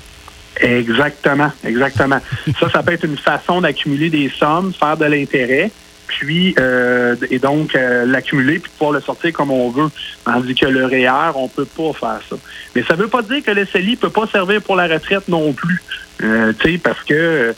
Exactement, 0.61 1.51
exactement. 1.65 2.21
ça, 2.61 2.71
ça 2.71 2.83
peut 2.83 2.93
être 2.93 3.05
une 3.05 3.17
façon 3.17 3.61
d'accumuler 3.61 4.11
des 4.11 4.31
sommes, 4.39 4.73
faire 4.73 4.97
de 4.97 5.07
l'intérêt, 5.07 5.73
puis 6.11 6.55
euh, 6.59 7.15
et 7.31 7.39
donc 7.39 7.75
euh, 7.75 8.05
l'accumuler 8.05 8.59
puis 8.59 8.71
pouvoir 8.77 8.93
le 8.93 9.01
sortir 9.01 9.33
comme 9.33 9.51
on 9.51 9.71
veut. 9.71 9.89
Tandis 10.25 10.55
que 10.55 10.67
le 10.67 10.85
REER, 10.85 11.37
on 11.37 11.49
peut 11.49 11.65
pas 11.65 11.93
faire 11.93 12.21
ça. 12.29 12.37
Mais 12.75 12.83
ça 12.83 12.95
veut 12.95 13.09
pas 13.09 13.23
dire 13.23 13.43
que 13.45 13.53
le 13.53 13.65
CELI 13.65 13.97
peut 13.97 14.11
pas 14.11 14.27
servir 14.27 14.61
pour 14.61 14.77
la 14.77 14.89
retraite 14.89 15.29
non 15.29 15.53
plus. 15.53 15.83
Euh, 16.23 16.53
tu 16.59 16.73
sais, 16.73 16.79
parce 16.79 17.03
que 17.05 17.55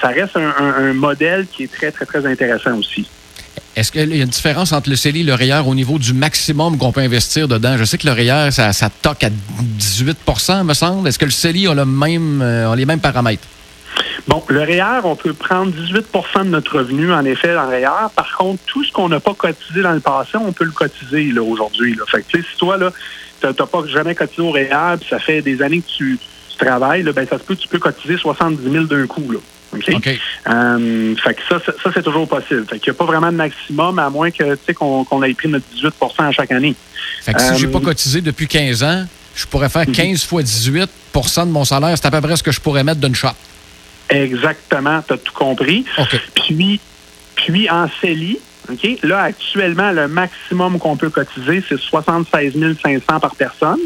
ça 0.00 0.08
reste 0.08 0.36
un, 0.36 0.92
modèle 0.92 1.46
qui 1.46 1.64
est 1.64 1.72
très, 1.72 1.90
très, 1.90 2.06
très 2.06 2.24
intéressant 2.26 2.78
aussi. 2.78 3.08
Est-ce 3.74 3.90
qu'il 3.92 4.14
y 4.14 4.20
a 4.20 4.24
une 4.24 4.30
différence 4.30 4.72
entre 4.72 4.88
le 4.88 4.96
CELI 4.96 5.20
et 5.20 5.24
le 5.24 5.34
REER 5.34 5.66
au 5.66 5.74
niveau 5.74 5.98
du 5.98 6.12
maximum 6.12 6.78
qu'on 6.78 6.92
peut 6.92 7.00
investir 7.00 7.48
dedans? 7.48 7.76
Je 7.76 7.84
sais 7.84 7.98
que 7.98 8.06
le 8.06 8.12
REER, 8.12 8.50
ça, 8.50 8.72
ça 8.72 8.90
toque 8.90 9.24
à 9.24 9.30
18% 9.78 10.64
me 10.64 10.74
semble. 10.74 11.08
Est-ce 11.08 11.18
que 11.18 11.24
le 11.24 11.30
CELI 11.30 11.68
a, 11.68 11.74
le 11.74 11.84
même, 11.84 12.42
a 12.42 12.74
les 12.76 12.86
mêmes 12.86 13.00
paramètres? 13.00 13.46
Bon, 14.28 14.42
le 14.48 14.60
REER, 14.60 15.04
on 15.04 15.14
peut 15.14 15.32
prendre 15.32 15.72
18% 15.72 16.44
de 16.44 16.48
notre 16.48 16.78
revenu, 16.78 17.12
en 17.12 17.24
effet, 17.24 17.54
dans 17.54 17.64
le 17.64 17.76
REER. 17.76 18.08
Par 18.14 18.36
contre, 18.36 18.60
tout 18.66 18.82
ce 18.82 18.90
qu'on 18.92 19.08
n'a 19.08 19.20
pas 19.20 19.34
cotisé 19.34 19.82
dans 19.82 19.92
le 19.92 20.00
passé, 20.00 20.32
on 20.34 20.52
peut 20.52 20.64
le 20.64 20.72
cotiser 20.72 21.24
là, 21.32 21.42
aujourd'hui. 21.42 21.94
Là. 21.94 22.02
Fait 22.10 22.22
que, 22.22 22.26
tu 22.28 22.40
sais, 22.42 22.48
si 22.50 22.58
toi, 22.58 22.76
là, 22.76 22.90
t'as 23.40 23.52
t'as 23.52 23.66
pas 23.66 23.82
jamais 23.86 24.14
cotisé 24.14 24.42
au 24.42 24.50
REER, 24.50 24.96
puis 24.98 25.08
ça 25.08 25.20
fait 25.20 25.42
des 25.42 25.62
années 25.62 25.80
que 25.80 25.88
tu, 25.96 26.18
tu 26.50 26.64
travailles, 26.64 27.04
là, 27.04 27.12
ben, 27.12 27.26
ça 27.28 27.38
se 27.38 27.44
peut, 27.44 27.54
tu 27.54 27.68
peux 27.68 27.78
cotiser 27.78 28.16
70 28.16 28.68
000 28.68 28.84
d'un 28.86 29.06
coup. 29.06 29.30
Là. 29.30 29.38
OK? 29.72 30.08
Euh, 30.48 31.14
fait 31.16 31.34
que 31.34 31.40
ça, 31.48 31.60
ça, 31.64 31.72
ça, 31.82 31.90
c'est 31.94 32.02
toujours 32.02 32.26
possible. 32.28 32.64
Fait 32.68 32.78
qu'il 32.80 32.90
n'y 32.92 32.96
a 32.96 32.98
pas 32.98 33.04
vraiment 33.04 33.30
de 33.30 33.36
maximum, 33.36 33.98
à 33.98 34.10
moins 34.10 34.30
que, 34.30 34.54
tu 34.54 34.60
sais, 34.66 34.74
qu'on 34.74 35.04
qu'on 35.04 35.22
ait 35.22 35.34
pris 35.34 35.48
notre 35.48 35.66
18% 35.74 35.92
à 36.24 36.32
chaque 36.32 36.50
année. 36.50 36.74
Fait 37.22 37.32
que 37.34 37.40
si 37.40 37.56
j'ai 37.58 37.66
Euh, 37.66 37.70
pas 37.72 37.80
cotisé 37.80 38.20
depuis 38.22 38.48
15 38.48 38.82
ans, 38.82 39.04
je 39.34 39.46
pourrais 39.46 39.68
faire 39.68 39.84
15 39.86 40.24
fois 40.24 40.42
18% 40.42 40.86
de 41.46 41.50
mon 41.50 41.64
salaire. 41.64 41.96
C'est 41.96 42.06
à 42.06 42.10
peu 42.10 42.20
près 42.20 42.36
ce 42.36 42.42
que 42.42 42.52
je 42.52 42.60
pourrais 42.60 42.84
mettre 42.84 43.00
d'une 43.00 43.14
shot. 43.14 43.28
Exactement, 44.08 45.02
tu 45.02 45.14
as 45.14 45.18
tout 45.18 45.32
compris. 45.32 45.84
OK. 45.98 46.20
Puis, 46.34 46.80
puis 47.34 47.70
en 47.70 47.88
CELI, 48.00 48.38
OK, 48.70 48.98
là, 49.02 49.22
actuellement, 49.22 49.92
le 49.92 50.08
maximum 50.08 50.78
qu'on 50.78 50.96
peut 50.96 51.10
cotiser, 51.10 51.62
c'est 51.68 51.78
76 51.78 52.54
500 52.82 53.20
par 53.20 53.34
personne. 53.36 53.80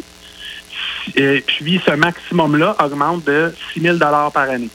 Et 1.17 1.45
puis, 1.47 1.81
ce 1.85 1.93
maximum-là 1.93 2.77
augmente 2.83 3.25
de 3.25 3.53
6 3.75 3.81
000 3.81 3.99
par 3.99 4.37
année. 4.37 4.71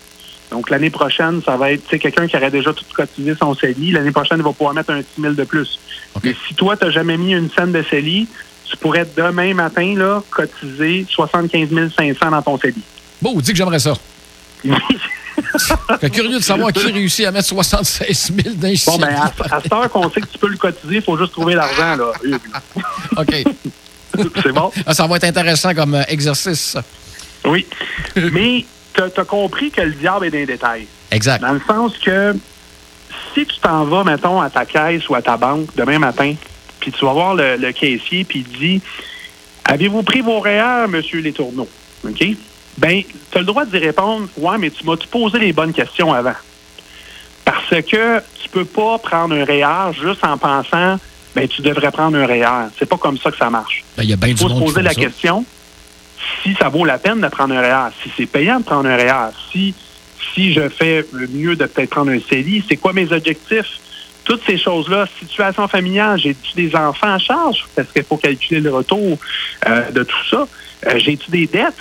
Donc, 0.51 0.69
l'année 0.69 0.89
prochaine, 0.89 1.41
ça 1.43 1.57
va 1.57 1.71
être, 1.71 1.83
tu 1.83 1.91
sais, 1.91 1.99
quelqu'un 1.99 2.27
qui 2.27 2.37
aurait 2.37 2.51
déjà 2.51 2.71
tout 2.71 2.85
cotisé 2.95 3.33
son 3.35 3.55
CELI, 3.55 3.91
l'année 3.91 4.11
prochaine, 4.11 4.37
il 4.37 4.43
va 4.43 4.51
pouvoir 4.51 4.73
mettre 4.73 4.91
un 4.91 5.01
6 5.01 5.21
000 5.21 5.33
de 5.33 5.43
plus. 5.43 5.79
OK. 6.15 6.21
Mais 6.23 6.35
si 6.47 6.53
toi, 6.53 6.77
tu 6.77 6.85
n'as 6.85 6.91
jamais 6.91 7.17
mis 7.17 7.33
une 7.33 7.49
scène 7.49 7.71
de 7.71 7.83
CELI, 7.83 8.27
tu 8.65 8.77
pourrais 8.77 9.07
demain 9.17 9.53
matin, 9.53 9.95
là, 9.97 10.23
cotiser 10.29 11.05
75 11.09 11.93
500 11.95 12.31
dans 12.31 12.41
ton 12.41 12.59
CELI. 12.59 12.81
Bon, 13.21 13.39
dis 13.39 13.51
que 13.51 13.57
j'aimerais 13.57 13.79
ça. 13.79 13.93
Fait 16.01 16.09
curieux 16.09 16.38
de 16.39 16.43
savoir 16.43 16.71
qui 16.71 16.91
réussit 16.91 17.25
à 17.25 17.31
mettre 17.31 17.47
76 17.47 18.31
000 18.43 18.55
dans 18.55 18.67
les 18.67 18.81
Bon, 18.85 18.97
ben, 18.97 19.15
à, 19.15 19.55
à 19.55 19.62
cette 19.62 19.71
heure 19.74 19.89
qu'on 19.89 20.09
sait 20.09 20.21
que 20.21 20.27
tu 20.27 20.38
peux 20.38 20.47
le 20.47 20.57
cotiser, 20.57 20.95
il 20.95 21.01
faut 21.01 21.17
juste 21.17 21.31
trouver 21.31 21.55
l'argent, 21.55 21.95
là. 21.95 22.12
OK. 23.17 23.43
C'est 24.43 24.51
bon? 24.51 24.71
Ah, 24.85 24.93
ça 24.93 25.07
va 25.07 25.17
être 25.17 25.25
intéressant 25.25 25.74
comme 25.74 25.95
euh, 25.95 26.03
exercice, 26.07 26.62
ça. 26.62 26.83
Oui. 27.45 27.65
Mais 28.15 28.65
tu 28.93 29.01
as 29.01 29.25
compris 29.25 29.71
que 29.71 29.81
le 29.81 29.91
diable 29.91 30.25
est 30.27 30.31
dans 30.31 30.38
les 30.38 30.45
détails. 30.45 30.88
Exact. 31.12 31.41
Dans 31.41 31.53
le 31.53 31.62
sens 31.67 31.97
que 31.97 32.35
si 33.33 33.45
tu 33.45 33.59
t'en 33.59 33.83
vas, 33.85 34.03
mettons, 34.03 34.41
à 34.41 34.50
ta 34.50 34.65
caisse 34.65 35.07
ou 35.09 35.15
à 35.15 35.21
ta 35.21 35.38
banque 35.38 35.67
demain 35.75 36.00
matin, 36.00 36.33
puis 36.79 36.91
tu 36.91 37.05
vas 37.05 37.13
voir 37.13 37.35
le, 37.35 37.57
le 37.57 37.71
caissier, 37.71 38.24
puis 38.24 38.45
il 38.47 38.57
dit 38.57 38.81
Avez-vous 39.65 40.03
pris 40.03 40.21
vos 40.21 40.39
REER, 40.39 40.88
monsieur 40.88 41.19
Les 41.19 41.33
Tourneaux? 41.33 41.69
OK? 42.07 42.24
Ben, 42.77 43.03
tu 43.32 43.38
as 43.38 43.39
le 43.41 43.46
droit 43.46 43.65
d'y 43.65 43.77
répondre 43.77 44.27
Ouais, 44.38 44.58
mais 44.58 44.70
tu 44.70 44.84
m'as-tu 44.86 45.08
posé 45.08 45.39
les 45.39 45.53
bonnes 45.53 45.74
questions 45.74 46.13
avant? 46.13 46.34
Parce 47.46 47.70
que 47.70 48.20
tu 48.41 48.50
peux 48.51 48.65
pas 48.65 48.98
prendre 48.98 49.36
un 49.36 49.46
REER 49.46 49.94
juste 49.94 50.24
en 50.24 50.38
pensant 50.38 51.00
ben 51.36 51.48
tu 51.50 51.62
devrais 51.62 51.91
prendre 51.91 52.17
un 52.17 52.25
REER. 52.25 52.70
C'est 52.79 52.88
pas 52.88 52.98
comme 52.98 53.17
ça 53.17 53.29
que 53.29 53.38
ça 53.38 53.50
marche. 53.50 53.84
Ben, 53.98 54.03
Il 54.03 54.10
y 54.10 54.13
a 54.13 54.15
bien 54.15 54.29
Il 54.29 54.36
du 54.36 54.41
faut 54.41 54.50
se 54.50 54.58
poser 54.58 54.82
la 54.82 54.94
ça. 54.94 55.01
question 55.01 55.46
si 56.44 56.55
ça 56.55 56.70
vaut 56.70 56.86
la 56.86 56.98
peine 56.98 57.22
de 57.22 57.27
prendre 57.27 57.53
un 57.53 57.62
REER, 57.62 57.91
si 58.01 58.10
c'est 58.15 58.25
payant 58.25 58.60
de 58.60 58.63
prendre 58.65 58.88
un 58.89 58.96
REER, 58.96 59.32
si, 59.51 59.75
si 60.34 60.53
je 60.53 60.70
fais 60.70 61.05
mieux 61.13 61.55
de 61.55 61.65
peut-être 61.65 61.89
prendre 61.89 62.12
un 62.12 62.20
CELI, 62.20 62.63
c'est 62.67 62.77
quoi 62.77 62.94
mes 62.94 63.12
objectifs? 63.12 63.79
toutes 64.24 64.41
ces 64.48 64.58
choses-là, 64.58 65.08
situation 65.20 65.67
familiale, 65.67 66.17
j'ai-tu 66.20 66.55
des 66.55 66.75
enfants 66.75 67.13
à 67.13 67.20
charge? 67.20 67.67
Parce 67.75 67.88
qu'il 67.91 68.03
faut 68.03 68.17
calculer 68.17 68.60
le 68.60 68.74
retour 68.74 69.20
euh, 69.67 69.91
de 69.91 70.01
tout 70.01 70.25
ça. 70.32 70.48
Euh, 70.88 70.98
j'ai-tu 70.98 71.29
des 71.29 71.46
dettes? 71.46 71.75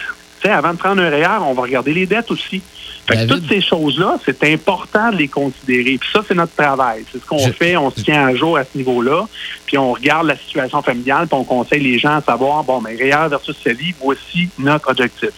Avant 0.51 0.73
de 0.73 0.79
prendre 0.79 1.03
un 1.03 1.11
REER, 1.11 1.43
on 1.43 1.55
va 1.55 1.63
regarder 1.63 1.93
les 1.95 2.07
dettes 2.07 2.31
aussi. 2.31 2.63
Fait 3.07 3.17
que 3.17 3.25
toutes 3.35 3.49
ces 3.49 3.61
choses-là, 3.61 4.19
c'est 4.25 4.43
important 4.45 5.11
de 5.11 5.17
les 5.17 5.29
considérer. 5.29 5.99
Puis 5.99 6.09
ça, 6.11 6.21
c'est 6.27 6.35
notre 6.35 6.55
travail. 6.55 7.05
C'est 7.13 7.21
ce 7.21 7.27
qu'on 7.27 7.39
Je- 7.39 7.53
fait. 7.53 7.77
On 7.77 7.91
se 7.91 8.01
tient 8.01 8.27
à 8.27 8.35
jour 8.35 8.57
à 8.57 8.65
ce 8.65 8.77
niveau-là. 8.79 9.27
Puis 9.67 9.77
on 9.77 9.93
regarde 9.93 10.27
la 10.27 10.37
situation 10.37 10.81
familiale, 10.81 11.27
puis 11.27 11.37
on 11.39 11.45
conseille 11.45 11.83
les 11.83 11.99
gens 11.99 12.17
à 12.17 12.23
savoir, 12.23 12.65
bon, 12.65 12.81
mais 12.81 12.97
REER 12.97 13.29
versus 13.29 13.55
CELI, 13.63 13.95
voici 14.01 14.49
notre 14.59 14.91
objectif. 14.91 15.31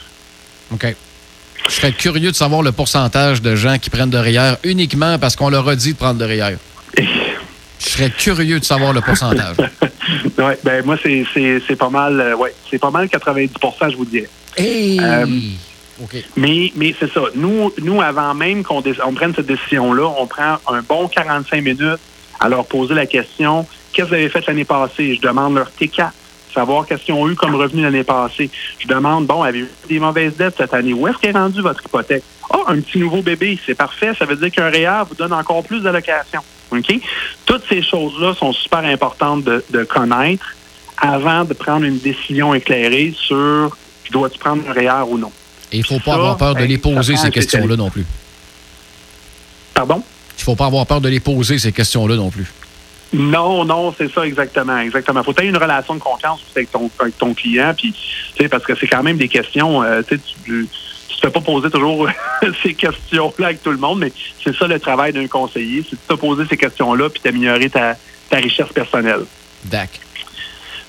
OK. 0.73 0.95
Je 1.69 1.73
serais 1.73 1.93
curieux 1.93 2.31
de 2.31 2.37
savoir 2.37 2.63
le 2.63 2.71
pourcentage 2.71 3.43
de 3.43 3.57
gens 3.57 3.79
qui 3.79 3.91
prennent 3.91 4.11
de 4.11 4.19
REER 4.19 4.57
uniquement 4.63 5.19
parce 5.19 5.35
qu'on 5.35 5.49
leur 5.51 5.69
a 5.69 5.75
dit 5.75 5.95
de 5.95 5.99
prendre 5.99 6.19
de 6.21 6.25
REER. 6.25 6.57
Je 7.79 7.89
serais 7.91 8.11
curieux 8.11 8.59
de 8.59 8.65
savoir 8.65 8.93
le 8.93 9.01
pourcentage. 9.01 9.57
ouais, 10.39 10.59
ben 10.65 10.85
moi, 10.85 10.97
c'est 11.03 11.77
pas 11.77 11.91
mal, 11.91 12.21
euh, 12.21 12.37
ouais, 12.37 12.55
c'est 12.71 12.79
pas 12.79 12.91
mal 12.91 13.07
90% 13.07 13.91
je 13.91 13.97
vous 13.97 14.05
dirais. 14.05 14.29
Hey! 14.57 15.01
Euh. 15.01 15.27
Mais, 16.37 16.73
mais 16.77 16.95
c'est 16.99 17.11
ça. 17.11 17.23
Nous, 17.35 17.73
nous, 17.83 18.03
avant 18.03 18.35
même 18.35 18.63
qu'on 18.63 18.83
on 19.05 19.15
prenne 19.15 19.35
cette 19.35 19.47
décision-là, 19.47 20.13
on 20.19 20.27
prend 20.27 20.59
un 20.69 20.83
bon 20.83 21.09
45 21.09 21.63
minutes 21.63 22.01
à 22.39 22.51
leur 22.51 22.67
poser 22.67 22.95
la 22.95 23.07
question 23.07 23.67
qu'est-ce 23.97 24.11
que 24.11 24.15
vous 24.15 24.21
avez 24.21 24.29
fait 24.29 24.47
l'année 24.47 24.65
passée? 24.65 25.15
Je 25.15 25.21
demande 25.21 25.55
leur 25.55 25.71
T4, 25.71 26.11
savoir 26.53 26.87
qu'est-ce 26.87 27.03
qu'ils 27.05 27.15
ont 27.15 27.29
eu 27.29 27.35
comme 27.35 27.55
revenu 27.55 27.83
l'année 27.83 28.05
passée. 28.05 28.51
Je 28.79 28.87
demande, 28.87 29.27
bon, 29.27 29.43
avez-vous 29.43 29.69
eu 29.69 29.89
des 29.89 29.99
mauvaises 29.99 30.37
dettes 30.37 30.57
cette 30.59 30.75
année? 30.75 30.93
Où 30.93 31.09
est-ce 31.09 31.17
qu'est 31.17 31.31
rendu 31.31 31.63
votre 31.63 31.83
hypothèque? 31.83 32.23
Ah, 32.51 32.59
un 32.67 32.81
petit 32.81 32.99
nouveau 32.99 33.23
bébé, 33.23 33.59
c'est 33.65 33.75
parfait. 33.75 34.13
Ça 34.19 34.27
veut 34.27 34.37
dire 34.37 34.51
qu'un 34.51 34.69
REER 34.69 35.05
vous 35.09 35.15
donne 35.15 35.33
encore 35.33 35.65
plus 35.65 35.81
d'allocations. 35.81 36.43
OK? 36.71 37.01
Toutes 37.47 37.65
ces 37.69 37.83
choses-là 37.83 38.35
sont 38.35 38.53
super 38.53 38.81
importantes 38.81 39.45
de, 39.45 39.65
de 39.71 39.85
connaître 39.85 40.55
avant 40.99 41.45
de 41.45 41.55
prendre 41.55 41.87
une 41.87 41.99
décision 41.99 42.53
éclairée 42.53 43.15
sur 43.17 43.75
je 44.07 44.13
dois-tu 44.13 44.39
prendre 44.39 44.63
un 44.69 44.73
REER 44.73 45.09
ou 45.09 45.19
non. 45.19 45.33
Et 45.73 45.79
il 45.79 45.81
ne 45.81 45.87
faut 45.87 45.99
pas 45.99 46.13
Ça, 46.13 46.15
avoir 46.15 46.37
peur 46.37 46.55
de 46.55 46.65
les 46.65 46.79
poser, 46.79 47.17
ces 47.17 47.31
questions-là 47.31 47.77
non 47.77 47.91
plus. 47.91 48.07
Pardon? 49.75 50.03
Il 50.39 50.41
ne 50.41 50.45
faut 50.45 50.55
pas 50.55 50.67
avoir 50.67 50.87
peur 50.87 51.01
de 51.01 51.09
les 51.09 51.21
poser, 51.21 51.59
ces 51.59 51.73
questions-là 51.73 52.17
non 52.17 52.31
plus. 52.31 52.47
Non, 53.13 53.65
non, 53.65 53.95
c'est 53.97 54.13
ça 54.13 54.27
exactement, 54.27 54.79
exactement. 54.79 55.23
Faut 55.23 55.31
avoir 55.31 55.47
une 55.47 55.57
relation 55.57 55.95
de 55.95 56.01
confiance 56.01 56.41
avec 56.55 56.71
ton, 56.71 56.91
avec 56.99 57.17
ton 57.17 57.35
client, 57.35 57.73
puis 57.77 57.95
parce 58.51 58.65
que 58.65 58.75
c'est 58.75 58.89
quand 58.89 59.03
même 59.03 59.17
des 59.17 59.29
questions. 59.29 59.83
euh, 59.83 60.03
tu 60.07 60.17
sais, 60.17 60.23
tu 60.45 60.67
fais 61.21 61.31
pas 61.31 61.41
poser 61.41 61.71
toujours 61.71 62.09
ces 62.63 62.75
questions-là 62.75 63.47
avec 63.47 63.63
tout 63.63 63.71
le 63.71 63.79
monde, 63.79 64.01
mais 64.01 64.13
c'est 64.43 64.55
ça 64.55 64.67
le 64.67 64.79
travail 64.79 65.13
d'un 65.13 65.27
conseiller, 65.29 65.85
c'est 65.89 65.97
de 65.97 66.15
te 66.15 66.21
poser 66.21 66.45
ces 66.49 66.57
questions-là 66.57 67.09
puis 67.09 67.21
d'améliorer 67.25 67.71
ta, 67.71 67.97
ta 68.29 68.37
richesse 68.39 68.73
personnelle. 68.75 69.25
Dac. 69.65 70.01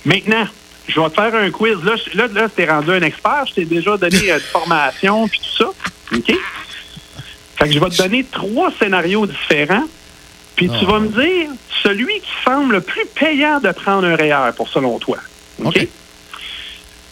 Maintenant, 0.06 0.46
je 0.88 1.00
vais 1.00 1.10
te 1.10 1.16
faire 1.16 1.36
un 1.36 1.52
quiz. 1.52 1.84
Là, 1.84 1.96
je- 1.96 2.18
là, 2.18 2.28
là, 2.28 2.48
t'es 2.50 2.66
rendu 2.66 2.92
un 2.92 3.02
expert. 3.02 3.44
Je 3.48 3.54
t'ai 3.54 3.66
déjà 3.66 3.98
donné 3.98 4.32
euh, 4.32 4.36
une 4.36 4.42
formation 4.42 5.28
puis 5.28 5.40
tout 5.40 5.64
ça. 5.64 5.70
OK? 6.16 6.34
Fait 7.58 7.68
que 7.68 7.74
je 7.74 7.80
vais 7.80 7.90
te 7.90 7.98
donner 7.98 8.24
trois 8.24 8.72
scénarios 8.80 9.26
différents. 9.26 9.84
Puis 10.56 10.70
tu 10.70 10.76
Ah. 10.84 10.86
vas 10.92 11.00
me 11.00 11.08
dire 11.10 11.50
celui 11.84 12.20
qui 12.22 12.30
semble 12.44 12.76
le 12.76 12.82
plus 12.82 13.06
payant 13.16 13.60
de 13.60 13.72
prendre 13.72 14.08
un 14.08 14.16
REER 14.16 14.52
pour 14.56 14.68
selon 14.70 14.98
toi. 15.00 15.18
OK? 15.64 15.88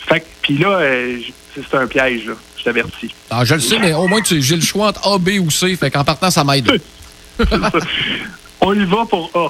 Fait 0.07 0.19
que, 0.19 0.25
puis 0.41 0.57
là, 0.57 0.69
euh, 0.79 1.17
c'est 1.53 1.75
un 1.77 1.87
piège, 1.87 2.25
là. 2.27 2.33
Je 2.57 2.63
t'avertis. 2.63 3.13
Ah, 3.29 3.43
je 3.45 3.53
le 3.55 3.59
sais, 3.59 3.77
mais 3.79 3.93
au 3.93 4.07
moins, 4.07 4.21
tu- 4.21 4.41
j'ai 4.41 4.55
le 4.55 4.61
choix 4.63 4.87
entre 4.87 5.07
A, 5.07 5.17
B 5.19 5.39
ou 5.39 5.51
C. 5.51 5.75
Fait 5.75 5.91
qu'en 5.91 6.03
partant, 6.03 6.31
ça 6.31 6.43
m'aide. 6.43 6.81
On 8.61 8.73
y 8.73 8.85
va 8.85 9.05
pour 9.05 9.29
A. 9.35 9.49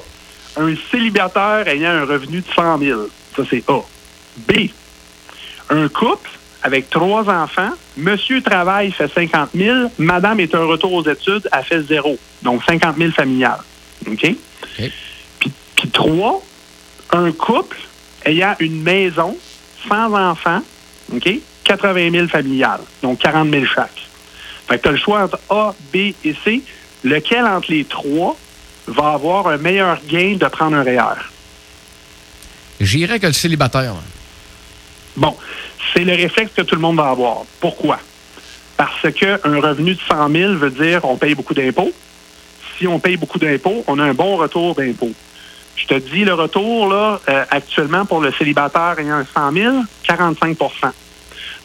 Un 0.62 0.74
célibataire 0.92 1.68
ayant 1.68 1.92
un 1.92 2.06
revenu 2.06 2.40
de 2.42 2.46
100 2.56 2.80
000. 2.80 3.02
Ça, 3.36 3.44
c'est 3.50 3.64
A. 3.70 3.80
B. 4.38 4.70
Un 5.70 5.88
couple 5.88 6.30
avec 6.64 6.90
trois 6.90 7.30
enfants. 7.30 7.72
Monsieur 7.98 8.42
travaille, 8.42 8.92
fait 8.92 9.12
50 9.14 9.50
000. 9.56 9.92
Madame 9.98 10.40
est 10.40 10.54
un 10.56 10.66
retour 10.66 10.94
aux 10.94 11.08
études, 11.08 11.48
elle 11.52 11.64
fait 11.64 11.82
zéro. 11.84 12.18
Donc, 12.42 12.64
50 12.66 12.98
000 12.98 13.12
familiales. 13.12 13.60
OK? 14.08 14.36
Puis, 15.40 15.52
puis 15.76 15.90
trois, 15.92 16.42
un 17.12 17.32
couple 17.32 17.78
ayant 18.26 18.56
une 18.60 18.82
maison 18.82 19.38
sans 19.88 20.12
enfants, 20.14 20.62
OK? 21.14 21.30
80 21.64 22.12
000 22.12 22.28
familiales. 22.28 22.82
Donc, 23.02 23.20
40 23.20 23.50
000 23.50 23.66
chaque. 23.66 24.08
Fait 24.68 24.78
que 24.78 24.84
tu 24.84 24.90
as 24.90 24.92
le 24.92 24.98
choix 24.98 25.24
entre 25.24 25.40
A, 25.50 25.74
B 25.94 25.98
et 26.24 26.36
C. 26.44 26.62
Lequel 27.04 27.46
entre 27.46 27.72
les 27.72 27.86
trois 27.86 28.36
va 28.88 29.14
avoir 29.14 29.48
un 29.48 29.58
meilleur 29.58 30.00
gain 30.08 30.38
de 30.40 30.46
prendre 30.48 30.76
un 30.76 30.84
REER? 30.84 31.22
J'irais 32.80 33.20
que 33.20 33.28
le 33.28 33.34
célibataire. 33.34 33.92
hein. 33.94 34.04
Bon, 35.18 35.36
c'est 35.94 36.04
le 36.04 36.14
réflexe 36.14 36.52
que 36.56 36.62
tout 36.62 36.76
le 36.76 36.82
monde 36.82 36.98
va 36.98 37.10
avoir. 37.10 37.44
Pourquoi? 37.60 38.00
Parce 38.78 39.12
qu'un 39.14 39.38
revenu 39.62 39.96
de 39.96 40.00
100 40.08 40.30
000 40.30 40.54
veut 40.54 40.70
dire 40.70 41.06
on 41.06 41.16
paye 41.16 41.36
beaucoup 41.36 41.54
d'impôts. 41.54 41.92
Si 42.78 42.88
on 42.88 43.00
paye 43.00 43.16
beaucoup 43.16 43.40
d'impôts, 43.40 43.84
on 43.88 44.00
a 44.00 44.04
un 44.04 44.14
bon 44.14 44.36
retour 44.36 44.76
d'impôts. 44.76 45.14
Je 45.76 45.88
te 45.88 45.94
dis 45.96 46.24
le 46.24 46.34
retour, 46.34 46.88
là, 46.90 47.20
euh, 47.30 47.46
actuellement, 47.50 48.06
pour 48.06 48.22
le 48.22 48.32
célibataire 48.34 48.96
ayant 48.98 49.18
un 49.18 49.26
100 49.26 49.52
000, 49.52 49.76
45% 50.08 50.68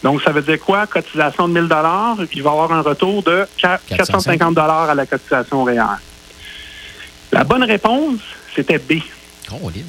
Donc, 0.02 0.20
ça 0.22 0.32
veut 0.32 0.42
dire 0.42 0.60
quoi? 0.60 0.86
Cotisation 0.86 1.48
de 1.48 1.58
1 1.58 1.68
000 1.68 2.26
il 2.32 2.42
va 2.42 2.50
avoir 2.50 2.72
un 2.72 2.82
retour 2.82 3.22
de 3.22 3.46
450 3.56 4.58
à 4.58 4.94
la 4.94 5.06
cotisation 5.06 5.64
REER. 5.64 5.98
La 7.32 7.44
bonne 7.44 7.62
réponse, 7.62 8.20
c'était 8.54 8.78
B. 8.78 8.94
Caroline. 9.48 9.84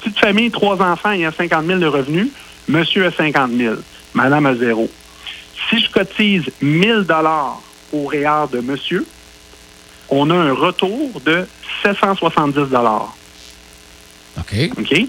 Petite 0.00 0.18
famille, 0.18 0.50
trois 0.50 0.80
enfants, 0.82 1.12
il 1.12 1.20
y 1.20 1.24
a 1.24 1.32
50 1.32 1.66
000 1.66 1.78
de 1.78 1.86
revenus. 1.86 2.28
Monsieur 2.70 3.06
a 3.06 3.10
50 3.10 3.50
000. 3.52 3.74
Madame 4.14 4.46
a 4.46 4.54
zéro. 4.54 4.88
Si 5.68 5.80
je 5.80 5.90
cotise 5.90 6.44
1000 6.62 7.02
dollars 7.02 7.60
au 7.92 8.06
REER 8.06 8.46
de 8.52 8.60
monsieur, 8.60 9.04
on 10.08 10.30
a 10.30 10.34
un 10.34 10.52
retour 10.52 11.20
de 11.24 11.46
770 11.82 12.70
dollars. 12.70 13.14
OK. 14.38 14.70
OK? 14.78 15.06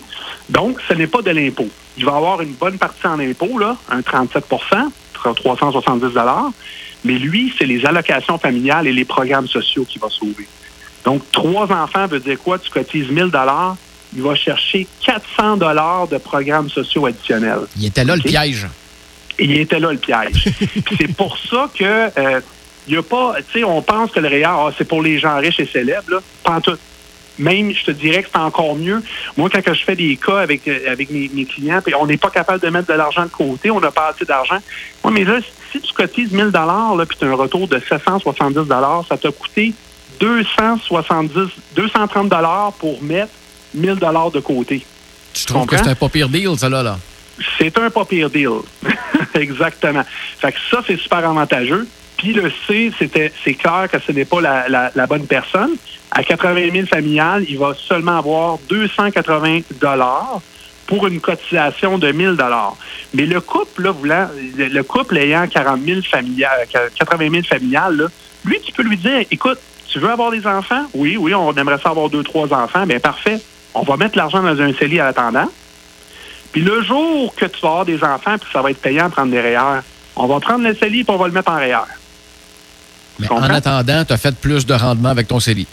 Donc, 0.49 0.79
ce 0.87 0.95
n'est 0.95 1.07
pas 1.07 1.21
de 1.21 1.29
l'impôt. 1.29 1.69
Il 1.97 2.05
va 2.05 2.15
avoir 2.15 2.41
une 2.41 2.53
bonne 2.53 2.79
partie 2.79 3.05
en 3.05 3.19
impôt, 3.19 3.59
là, 3.59 3.77
un 3.89 4.01
37% 4.01 4.41
370 5.35 6.15
mais 7.03 7.13
lui, 7.13 7.53
c'est 7.57 7.65
les 7.65 7.85
allocations 7.85 8.39
familiales 8.39 8.87
et 8.87 8.93
les 8.93 9.05
programmes 9.05 9.47
sociaux 9.47 9.85
qui 9.85 9.99
va 9.99 10.09
sauver. 10.09 10.47
Donc, 11.03 11.23
trois 11.31 11.71
enfants 11.71 12.07
veut 12.07 12.19
dire 12.19 12.39
quoi? 12.39 12.57
Tu 12.57 12.69
cotises 12.71 13.09
1000 13.09 13.29
il 14.15 14.21
va 14.21 14.35
chercher 14.35 14.87
400 15.05 15.57
de 16.07 16.17
programmes 16.17 16.69
sociaux 16.69 17.05
additionnels. 17.05 17.61
Il 17.77 17.85
était 17.85 18.03
là 18.03 18.15
le 18.15 18.21
piège. 18.21 18.67
Il 19.39 19.57
était 19.57 19.79
là 19.79 19.91
le 19.91 19.97
piège. 19.97 20.49
C'est 20.97 21.15
pour 21.15 21.37
ça 21.37 21.69
que 21.77 21.83
euh, 21.83 22.41
il 22.87 22.93
y 22.93 22.97
a 22.97 23.03
pas, 23.03 23.35
tu 23.51 23.59
sais, 23.59 23.63
on 23.63 23.81
pense 23.81 24.11
que 24.11 24.19
le 24.19 24.27
REER, 24.27 24.45
ah, 24.45 24.69
c'est 24.75 24.87
pour 24.87 25.03
les 25.03 25.19
gens 25.19 25.37
riches 25.37 25.59
et 25.59 25.67
célèbres, 25.67 26.09
là. 26.09 26.19
Pas 26.43 26.53
en 26.53 26.61
tout. 26.61 26.77
Même, 27.37 27.71
je 27.73 27.85
te 27.85 27.91
dirais 27.91 28.23
que 28.23 28.29
c'est 28.31 28.39
encore 28.39 28.75
mieux. 28.75 29.01
Moi, 29.37 29.49
quand 29.49 29.73
je 29.73 29.83
fais 29.83 29.95
des 29.95 30.17
cas 30.17 30.39
avec, 30.39 30.67
euh, 30.67 30.91
avec 30.91 31.09
mes, 31.11 31.29
mes 31.33 31.45
clients, 31.45 31.79
puis 31.81 31.93
on 31.95 32.05
n'est 32.05 32.17
pas 32.17 32.29
capable 32.29 32.59
de 32.59 32.69
mettre 32.69 32.87
de 32.87 32.93
l'argent 32.93 33.23
de 33.23 33.29
côté, 33.29 33.71
on 33.71 33.79
n'a 33.79 33.91
pas 33.91 34.09
assez 34.13 34.25
d'argent. 34.25 34.57
Oui, 35.03 35.13
mais 35.13 35.23
là, 35.23 35.39
si 35.71 35.79
tu 35.79 35.93
cotises 35.93 36.31
1000 36.31 36.49
là, 36.53 37.05
puis 37.07 37.17
tu 37.17 37.25
as 37.25 37.29
un 37.29 37.35
retour 37.35 37.67
de 37.67 37.79
770 37.79 38.67
ça 39.07 39.17
t'a 39.17 39.31
coûté 39.31 39.73
270, 40.19 41.31
230 41.75 42.75
pour 42.77 43.01
mettre 43.01 43.31
1000 43.73 43.95
de 43.95 44.39
côté. 44.39 44.85
Tu 45.33 45.45
trouves 45.45 45.65
que 45.65 45.77
c'est 45.77 45.87
un 45.89 45.95
pas 45.95 46.09
pire 46.09 46.27
deal, 46.29 46.57
ça, 46.57 46.69
là? 46.69 46.83
là? 46.83 46.99
C'est 47.57 47.77
un 47.77 47.89
pas 47.89 48.05
pire 48.05 48.29
deal. 48.29 48.49
Exactement. 49.33 50.03
Fait 50.39 50.51
que 50.51 50.57
ça, 50.69 50.81
c'est 50.85 50.97
super 50.97 51.19
avantageux. 51.19 51.87
Puis 52.17 52.33
le 52.33 52.51
C, 52.67 52.91
c'était, 52.99 53.31
c'est 53.43 53.53
clair 53.55 53.87
que 53.91 53.97
ce 53.99 54.11
n'est 54.11 54.25
pas 54.25 54.41
la, 54.41 54.67
la- 54.69 54.91
la 54.93 55.07
bonne 55.07 55.25
personne. 55.25 55.71
À 56.11 56.23
80 56.23 56.71
000 56.73 56.85
familiales, 56.87 57.45
il 57.47 57.57
va 57.57 57.73
seulement 57.87 58.17
avoir 58.17 58.57
280 58.69 59.61
dollars 59.79 60.41
pour 60.85 61.07
une 61.07 61.21
cotisation 61.21 61.97
de 61.97 62.11
1000 62.11 62.35
dollars. 62.35 62.75
Mais 63.13 63.25
le 63.25 63.39
couple, 63.39 63.83
là, 63.83 63.91
voulant, 63.91 64.27
le 64.57 64.67
le 64.67 64.83
couple 64.83 65.17
ayant 65.17 65.47
40 65.47 65.79
000 65.83 66.01
familiales, 66.01 66.67
80 66.99 67.29
000 67.31 67.43
familiales, 67.43 67.95
là, 67.95 68.05
lui, 68.43 68.59
tu 68.59 68.71
peux 68.73 68.83
lui 68.83 68.97
dire, 68.97 69.23
écoute, 69.31 69.57
tu 69.87 69.99
veux 69.99 70.09
avoir 70.09 70.31
des 70.31 70.45
enfants? 70.45 70.83
Oui, 70.93 71.15
oui, 71.17 71.33
on 71.33 71.53
aimerait 71.53 71.79
ça 71.81 71.89
avoir 71.89 72.09
deux, 72.09 72.23
trois 72.23 72.51
enfants. 72.53 72.85
Bien, 72.85 72.99
parfait. 72.99 73.39
On 73.73 73.83
va 73.83 73.97
mettre 73.97 74.17
l'argent 74.17 74.41
dans 74.41 74.59
un 74.61 74.73
CELI 74.73 74.99
à 74.99 75.07
attendant. 75.07 75.49
Puis 76.51 76.61
le 76.61 76.81
jour 76.83 77.33
que 77.35 77.45
tu 77.45 77.61
vas 77.61 77.69
avoir 77.69 77.85
des 77.85 78.03
enfants, 78.03 78.37
puis 78.37 78.49
ça 78.51 78.61
va 78.61 78.71
être 78.71 78.81
payant 78.81 79.07
de 79.07 79.13
prendre 79.13 79.31
des 79.31 79.39
REER, 79.39 79.81
on 80.15 80.27
va 80.27 80.39
prendre 80.39 80.67
le 80.67 80.75
CELI 80.75 80.99
et 80.99 81.05
on 81.07 81.17
va 81.17 81.27
le 81.27 81.33
mettre 81.33 81.51
en 81.51 81.55
REER. 81.55 81.85
Mais 83.19 83.31
en 83.31 83.43
attendant, 83.43 84.03
tu 84.03 84.13
as 84.13 84.17
fait 84.17 84.35
plus 84.35 84.65
de 84.65 84.73
rendement 84.73 85.09
avec 85.09 85.27
ton 85.27 85.39
CELI. 85.39 85.67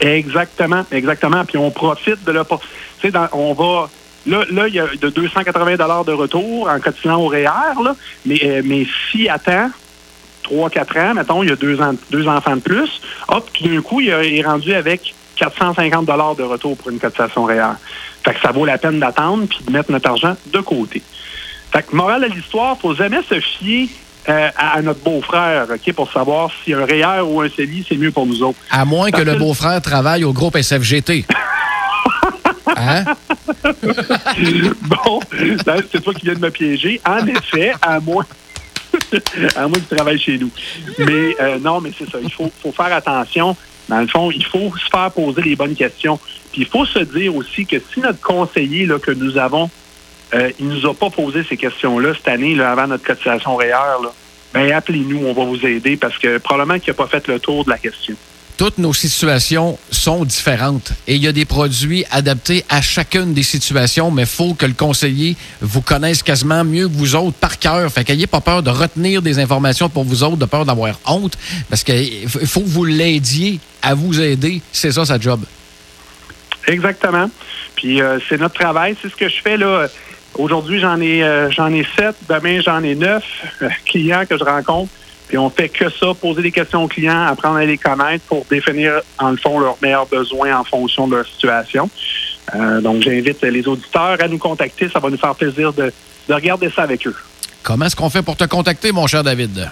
Exactement, 0.00 0.84
exactement. 0.90 1.44
Puis 1.44 1.56
on 1.56 1.70
profite 1.70 2.24
de 2.24 2.32
la... 2.32 2.44
Tu 2.44 3.10
sais, 3.10 3.18
on 3.32 3.54
va... 3.54 3.88
Là, 4.26 4.44
là, 4.50 4.68
il 4.68 4.74
y 4.74 4.80
a 4.80 4.86
de 4.86 5.10
280 5.10 5.76
de 6.04 6.12
retour 6.12 6.68
en 6.68 6.80
cotisant 6.80 7.16
au 7.16 7.28
REER, 7.28 7.82
là. 7.82 7.94
Mais, 8.24 8.40
euh, 8.42 8.62
mais 8.64 8.86
si 9.10 9.28
attend 9.28 9.70
3-4 10.44 10.98
ans, 11.10 11.14
mettons, 11.14 11.42
il 11.42 11.50
y 11.50 11.52
a 11.52 11.56
deux, 11.56 11.80
ans, 11.80 11.94
deux 12.10 12.26
enfants 12.26 12.56
de 12.56 12.60
plus, 12.60 13.02
hop, 13.28 13.48
tout 13.52 13.68
d'un 13.68 13.82
coup, 13.82 14.00
il 14.00 14.08
est 14.08 14.42
rendu 14.42 14.72
avec 14.72 15.14
450 15.36 16.06
de 16.06 16.42
retour 16.42 16.76
pour 16.76 16.90
une 16.90 16.98
cotisation 16.98 17.44
REER. 17.44 17.74
Fait 18.24 18.34
que 18.34 18.40
ça 18.40 18.52
vaut 18.52 18.64
la 18.64 18.78
peine 18.78 19.00
d'attendre 19.00 19.46
puis 19.46 19.58
de 19.64 19.70
mettre 19.72 19.90
notre 19.90 20.08
argent 20.08 20.36
de 20.46 20.60
côté. 20.60 21.02
Fait 21.72 21.82
que, 21.82 21.94
morale 21.94 22.22
de 22.22 22.34
l'histoire, 22.34 22.78
faut 22.78 22.94
jamais 22.94 23.20
se 23.28 23.40
fier 23.40 23.88
euh, 24.28 24.48
à, 24.56 24.80
notre 24.80 25.00
beau-frère, 25.00 25.66
OK, 25.70 25.92
pour 25.92 26.10
savoir 26.10 26.50
si 26.64 26.72
un 26.72 26.84
REER 26.84 27.20
ou 27.22 27.42
un 27.42 27.48
CELI, 27.48 27.84
c'est 27.86 27.96
mieux 27.96 28.10
pour 28.10 28.26
nous 28.26 28.42
autres. 28.42 28.58
À 28.70 28.84
moins 28.84 29.10
que 29.10 29.20
le 29.20 29.34
beau-frère 29.34 29.82
travaille 29.82 30.24
au 30.24 30.32
groupe 30.32 30.56
SFGT. 30.56 31.26
hein? 32.76 33.04
bon, 34.82 35.20
c'est 35.92 36.02
toi 36.02 36.14
qui 36.14 36.24
viens 36.24 36.34
de 36.34 36.40
me 36.40 36.50
piéger. 36.50 37.00
En 37.06 37.26
effet, 37.26 37.74
à 37.82 38.00
moins 38.00 38.24
à 39.56 39.68
moins 39.68 39.78
qu'il 39.78 39.96
travaille 39.96 40.18
chez 40.18 40.38
nous. 40.38 40.50
Mais 40.98 41.36
euh, 41.40 41.58
non, 41.58 41.80
mais 41.80 41.90
c'est 41.96 42.10
ça. 42.10 42.18
Il 42.22 42.32
faut, 42.32 42.50
faut 42.62 42.72
faire 42.72 42.92
attention. 42.92 43.56
Dans 43.88 44.00
le 44.00 44.06
fond, 44.06 44.30
il 44.30 44.44
faut 44.44 44.72
se 44.76 44.88
faire 44.90 45.10
poser 45.10 45.42
les 45.42 45.56
bonnes 45.56 45.74
questions. 45.74 46.18
Puis 46.52 46.62
il 46.62 46.66
faut 46.66 46.86
se 46.86 47.00
dire 47.00 47.34
aussi 47.34 47.66
que 47.66 47.76
si 47.92 48.00
notre 48.00 48.20
conseiller 48.20 48.86
là, 48.86 48.98
que 48.98 49.10
nous 49.10 49.36
avons, 49.36 49.70
euh, 50.34 50.50
il 50.58 50.68
nous 50.68 50.86
a 50.86 50.94
pas 50.94 51.10
posé 51.10 51.44
ces 51.48 51.56
questions-là 51.56 52.14
cette 52.14 52.28
année, 52.28 52.54
là, 52.54 52.72
avant 52.72 52.86
notre 52.86 53.04
cotisation 53.04 53.56
réelle, 53.56 54.08
ben 54.52 54.72
appelez-nous, 54.72 55.26
on 55.26 55.32
va 55.32 55.44
vous 55.44 55.66
aider 55.66 55.96
parce 55.96 56.16
que 56.18 56.38
probablement 56.38 56.78
qu'il 56.78 56.92
n'a 56.92 56.96
pas 56.96 57.06
fait 57.06 57.26
le 57.28 57.38
tour 57.38 57.64
de 57.64 57.70
la 57.70 57.78
question 57.78 58.16
toutes 58.56 58.78
nos 58.78 58.92
situations 58.92 59.78
sont 59.90 60.24
différentes 60.24 60.92
et 61.06 61.16
il 61.16 61.22
y 61.22 61.28
a 61.28 61.32
des 61.32 61.44
produits 61.44 62.04
adaptés 62.10 62.64
à 62.68 62.80
chacune 62.80 63.34
des 63.34 63.42
situations, 63.42 64.10
mais 64.10 64.22
il 64.22 64.28
faut 64.28 64.54
que 64.54 64.66
le 64.66 64.74
conseiller 64.74 65.36
vous 65.60 65.80
connaisse 65.80 66.22
quasiment 66.22 66.64
mieux 66.64 66.88
que 66.88 66.92
vous 66.92 67.16
autres 67.16 67.36
par 67.36 67.58
cœur. 67.58 67.90
Fait 67.90 68.04
qu'ayez 68.04 68.26
pas 68.26 68.40
peur 68.40 68.62
de 68.62 68.70
retenir 68.70 69.22
des 69.22 69.38
informations 69.38 69.88
pour 69.88 70.04
vous 70.04 70.22
autres, 70.22 70.36
de 70.36 70.44
peur 70.44 70.64
d'avoir 70.64 70.98
honte, 71.06 71.36
parce 71.68 71.82
qu'il 71.82 72.28
faut 72.28 72.60
que 72.60 72.68
vous 72.68 72.84
l'aidiez 72.84 73.58
à 73.82 73.94
vous 73.94 74.20
aider. 74.20 74.62
C'est 74.72 74.92
ça, 74.92 75.04
sa 75.04 75.18
job. 75.18 75.40
Exactement. 76.66 77.30
Puis 77.76 78.00
euh, 78.00 78.18
c'est 78.28 78.38
notre 78.38 78.54
travail. 78.54 78.96
C'est 79.00 79.08
ce 79.08 79.16
que 79.16 79.28
je 79.28 79.42
fais 79.42 79.56
là. 79.56 79.88
Aujourd'hui, 80.36 80.80
j'en 80.80 81.00
ai, 81.00 81.22
euh, 81.22 81.50
j'en 81.50 81.72
ai 81.72 81.86
sept. 81.96 82.16
Demain, 82.28 82.60
j'en 82.60 82.82
ai 82.82 82.94
neuf 82.94 83.24
euh, 83.62 83.68
clients 83.86 84.24
que 84.28 84.36
je 84.36 84.44
rencontre. 84.44 84.90
Puis 85.28 85.38
on 85.38 85.50
fait 85.50 85.68
que 85.68 85.90
ça, 85.90 86.14
poser 86.14 86.42
des 86.42 86.52
questions 86.52 86.84
aux 86.84 86.88
clients, 86.88 87.26
apprendre 87.26 87.56
à 87.56 87.64
les 87.64 87.78
connaître 87.78 88.24
pour 88.26 88.44
définir, 88.50 89.00
en 89.18 89.30
le 89.30 89.36
fond, 89.36 89.58
leurs 89.58 89.76
meilleurs 89.80 90.06
besoins 90.06 90.58
en 90.58 90.64
fonction 90.64 91.08
de 91.08 91.16
leur 91.16 91.26
situation. 91.26 91.88
Euh, 92.54 92.80
donc, 92.80 93.02
j'invite 93.02 93.42
les 93.42 93.66
auditeurs 93.66 94.18
à 94.20 94.28
nous 94.28 94.38
contacter. 94.38 94.88
Ça 94.90 94.98
va 94.98 95.08
nous 95.08 95.16
faire 95.16 95.34
plaisir 95.34 95.72
de, 95.72 95.92
de 96.28 96.34
regarder 96.34 96.70
ça 96.70 96.82
avec 96.82 97.06
eux. 97.06 97.16
Comment 97.62 97.86
est-ce 97.86 97.96
qu'on 97.96 98.10
fait 98.10 98.22
pour 98.22 98.36
te 98.36 98.44
contacter, 98.44 98.92
mon 98.92 99.06
cher 99.06 99.24
David? 99.24 99.70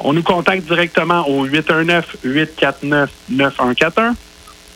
On 0.00 0.12
nous 0.12 0.22
contacte 0.22 0.66
directement 0.66 1.28
au 1.28 1.46
819-849-9141 1.46 4.14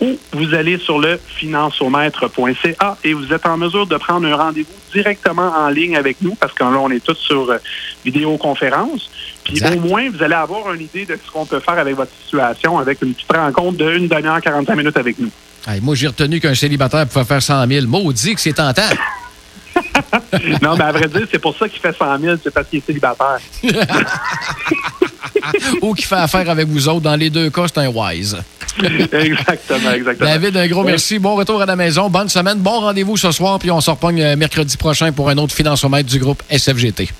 ou 0.00 0.18
vous 0.32 0.54
allez 0.54 0.78
sur 0.78 0.98
le 0.98 1.20
financiomètre.ca 1.36 2.96
et 3.04 3.12
vous 3.12 3.32
êtes 3.32 3.46
en 3.46 3.56
mesure 3.56 3.86
de 3.86 3.96
prendre 3.96 4.26
un 4.26 4.36
rendez-vous 4.36 4.72
directement 4.92 5.52
en 5.56 5.68
ligne 5.68 5.96
avec 5.96 6.16
nous 6.22 6.34
parce 6.34 6.52
que 6.52 6.62
là, 6.64 6.78
on 6.80 6.90
est 6.90 7.04
tous 7.04 7.16
sur 7.16 7.50
euh, 7.50 7.58
vidéoconférence. 8.04 9.10
Puis 9.44 9.62
au 9.64 9.80
moins, 9.80 10.08
vous 10.10 10.22
allez 10.22 10.34
avoir 10.34 10.72
une 10.72 10.82
idée 10.82 11.04
de 11.04 11.18
ce 11.24 11.30
qu'on 11.30 11.46
peut 11.46 11.60
faire 11.60 11.78
avec 11.78 11.96
votre 11.96 12.12
situation 12.22 12.78
avec 12.78 13.02
une 13.02 13.14
petite 13.14 13.32
rencontre 13.32 13.78
d'une 13.78 14.08
demi-heure, 14.08 14.40
45 14.40 14.74
minutes 14.74 14.96
avec 14.96 15.18
nous. 15.18 15.30
moi, 15.82 15.94
j'ai 15.94 16.06
retenu 16.06 16.40
qu'un 16.40 16.54
célibataire 16.54 17.06
pouvait 17.06 17.24
faire 17.24 17.42
100 17.42 17.66
000. 17.66 17.86
Maudit 17.86 18.34
que 18.34 18.40
c'est 18.40 18.52
tentant. 18.52 18.82
non, 20.62 20.76
mais 20.76 20.84
à 20.84 20.92
vrai 20.92 21.08
dire, 21.08 21.26
c'est 21.30 21.38
pour 21.38 21.56
ça 21.56 21.68
qu'il 21.68 21.80
fait 21.80 21.96
100 21.96 22.18
000, 22.18 22.36
c'est 22.42 22.52
parce 22.52 22.68
qu'il 22.68 22.78
est 22.78 22.86
célibataire. 22.86 23.38
Ou 25.82 25.94
qu'il 25.94 26.04
fait 26.04 26.16
affaire 26.16 26.48
avec 26.50 26.66
vous 26.68 26.88
autres. 26.88 27.00
Dans 27.00 27.16
les 27.16 27.30
deux 27.30 27.50
cas, 27.50 27.66
c'est 27.68 27.78
un 27.78 27.88
wise. 27.88 28.36
exactement, 29.12 29.92
exactement. 29.92 30.30
David, 30.30 30.56
un 30.56 30.66
gros 30.68 30.84
merci. 30.84 31.18
Bon 31.18 31.34
retour 31.34 31.60
à 31.62 31.66
la 31.66 31.76
maison. 31.76 32.08
Bonne 32.08 32.28
semaine. 32.28 32.58
Bon 32.58 32.80
rendez-vous 32.80 33.16
ce 33.16 33.30
soir. 33.30 33.58
Puis 33.58 33.70
on 33.70 33.80
se 33.80 33.90
repogne 33.90 34.22
euh, 34.22 34.36
mercredi 34.36 34.76
prochain 34.76 35.12
pour 35.12 35.28
un 35.28 35.38
autre 35.38 35.54
financement 35.54 36.00
du 36.02 36.18
groupe 36.18 36.42
SFGT. 36.50 37.10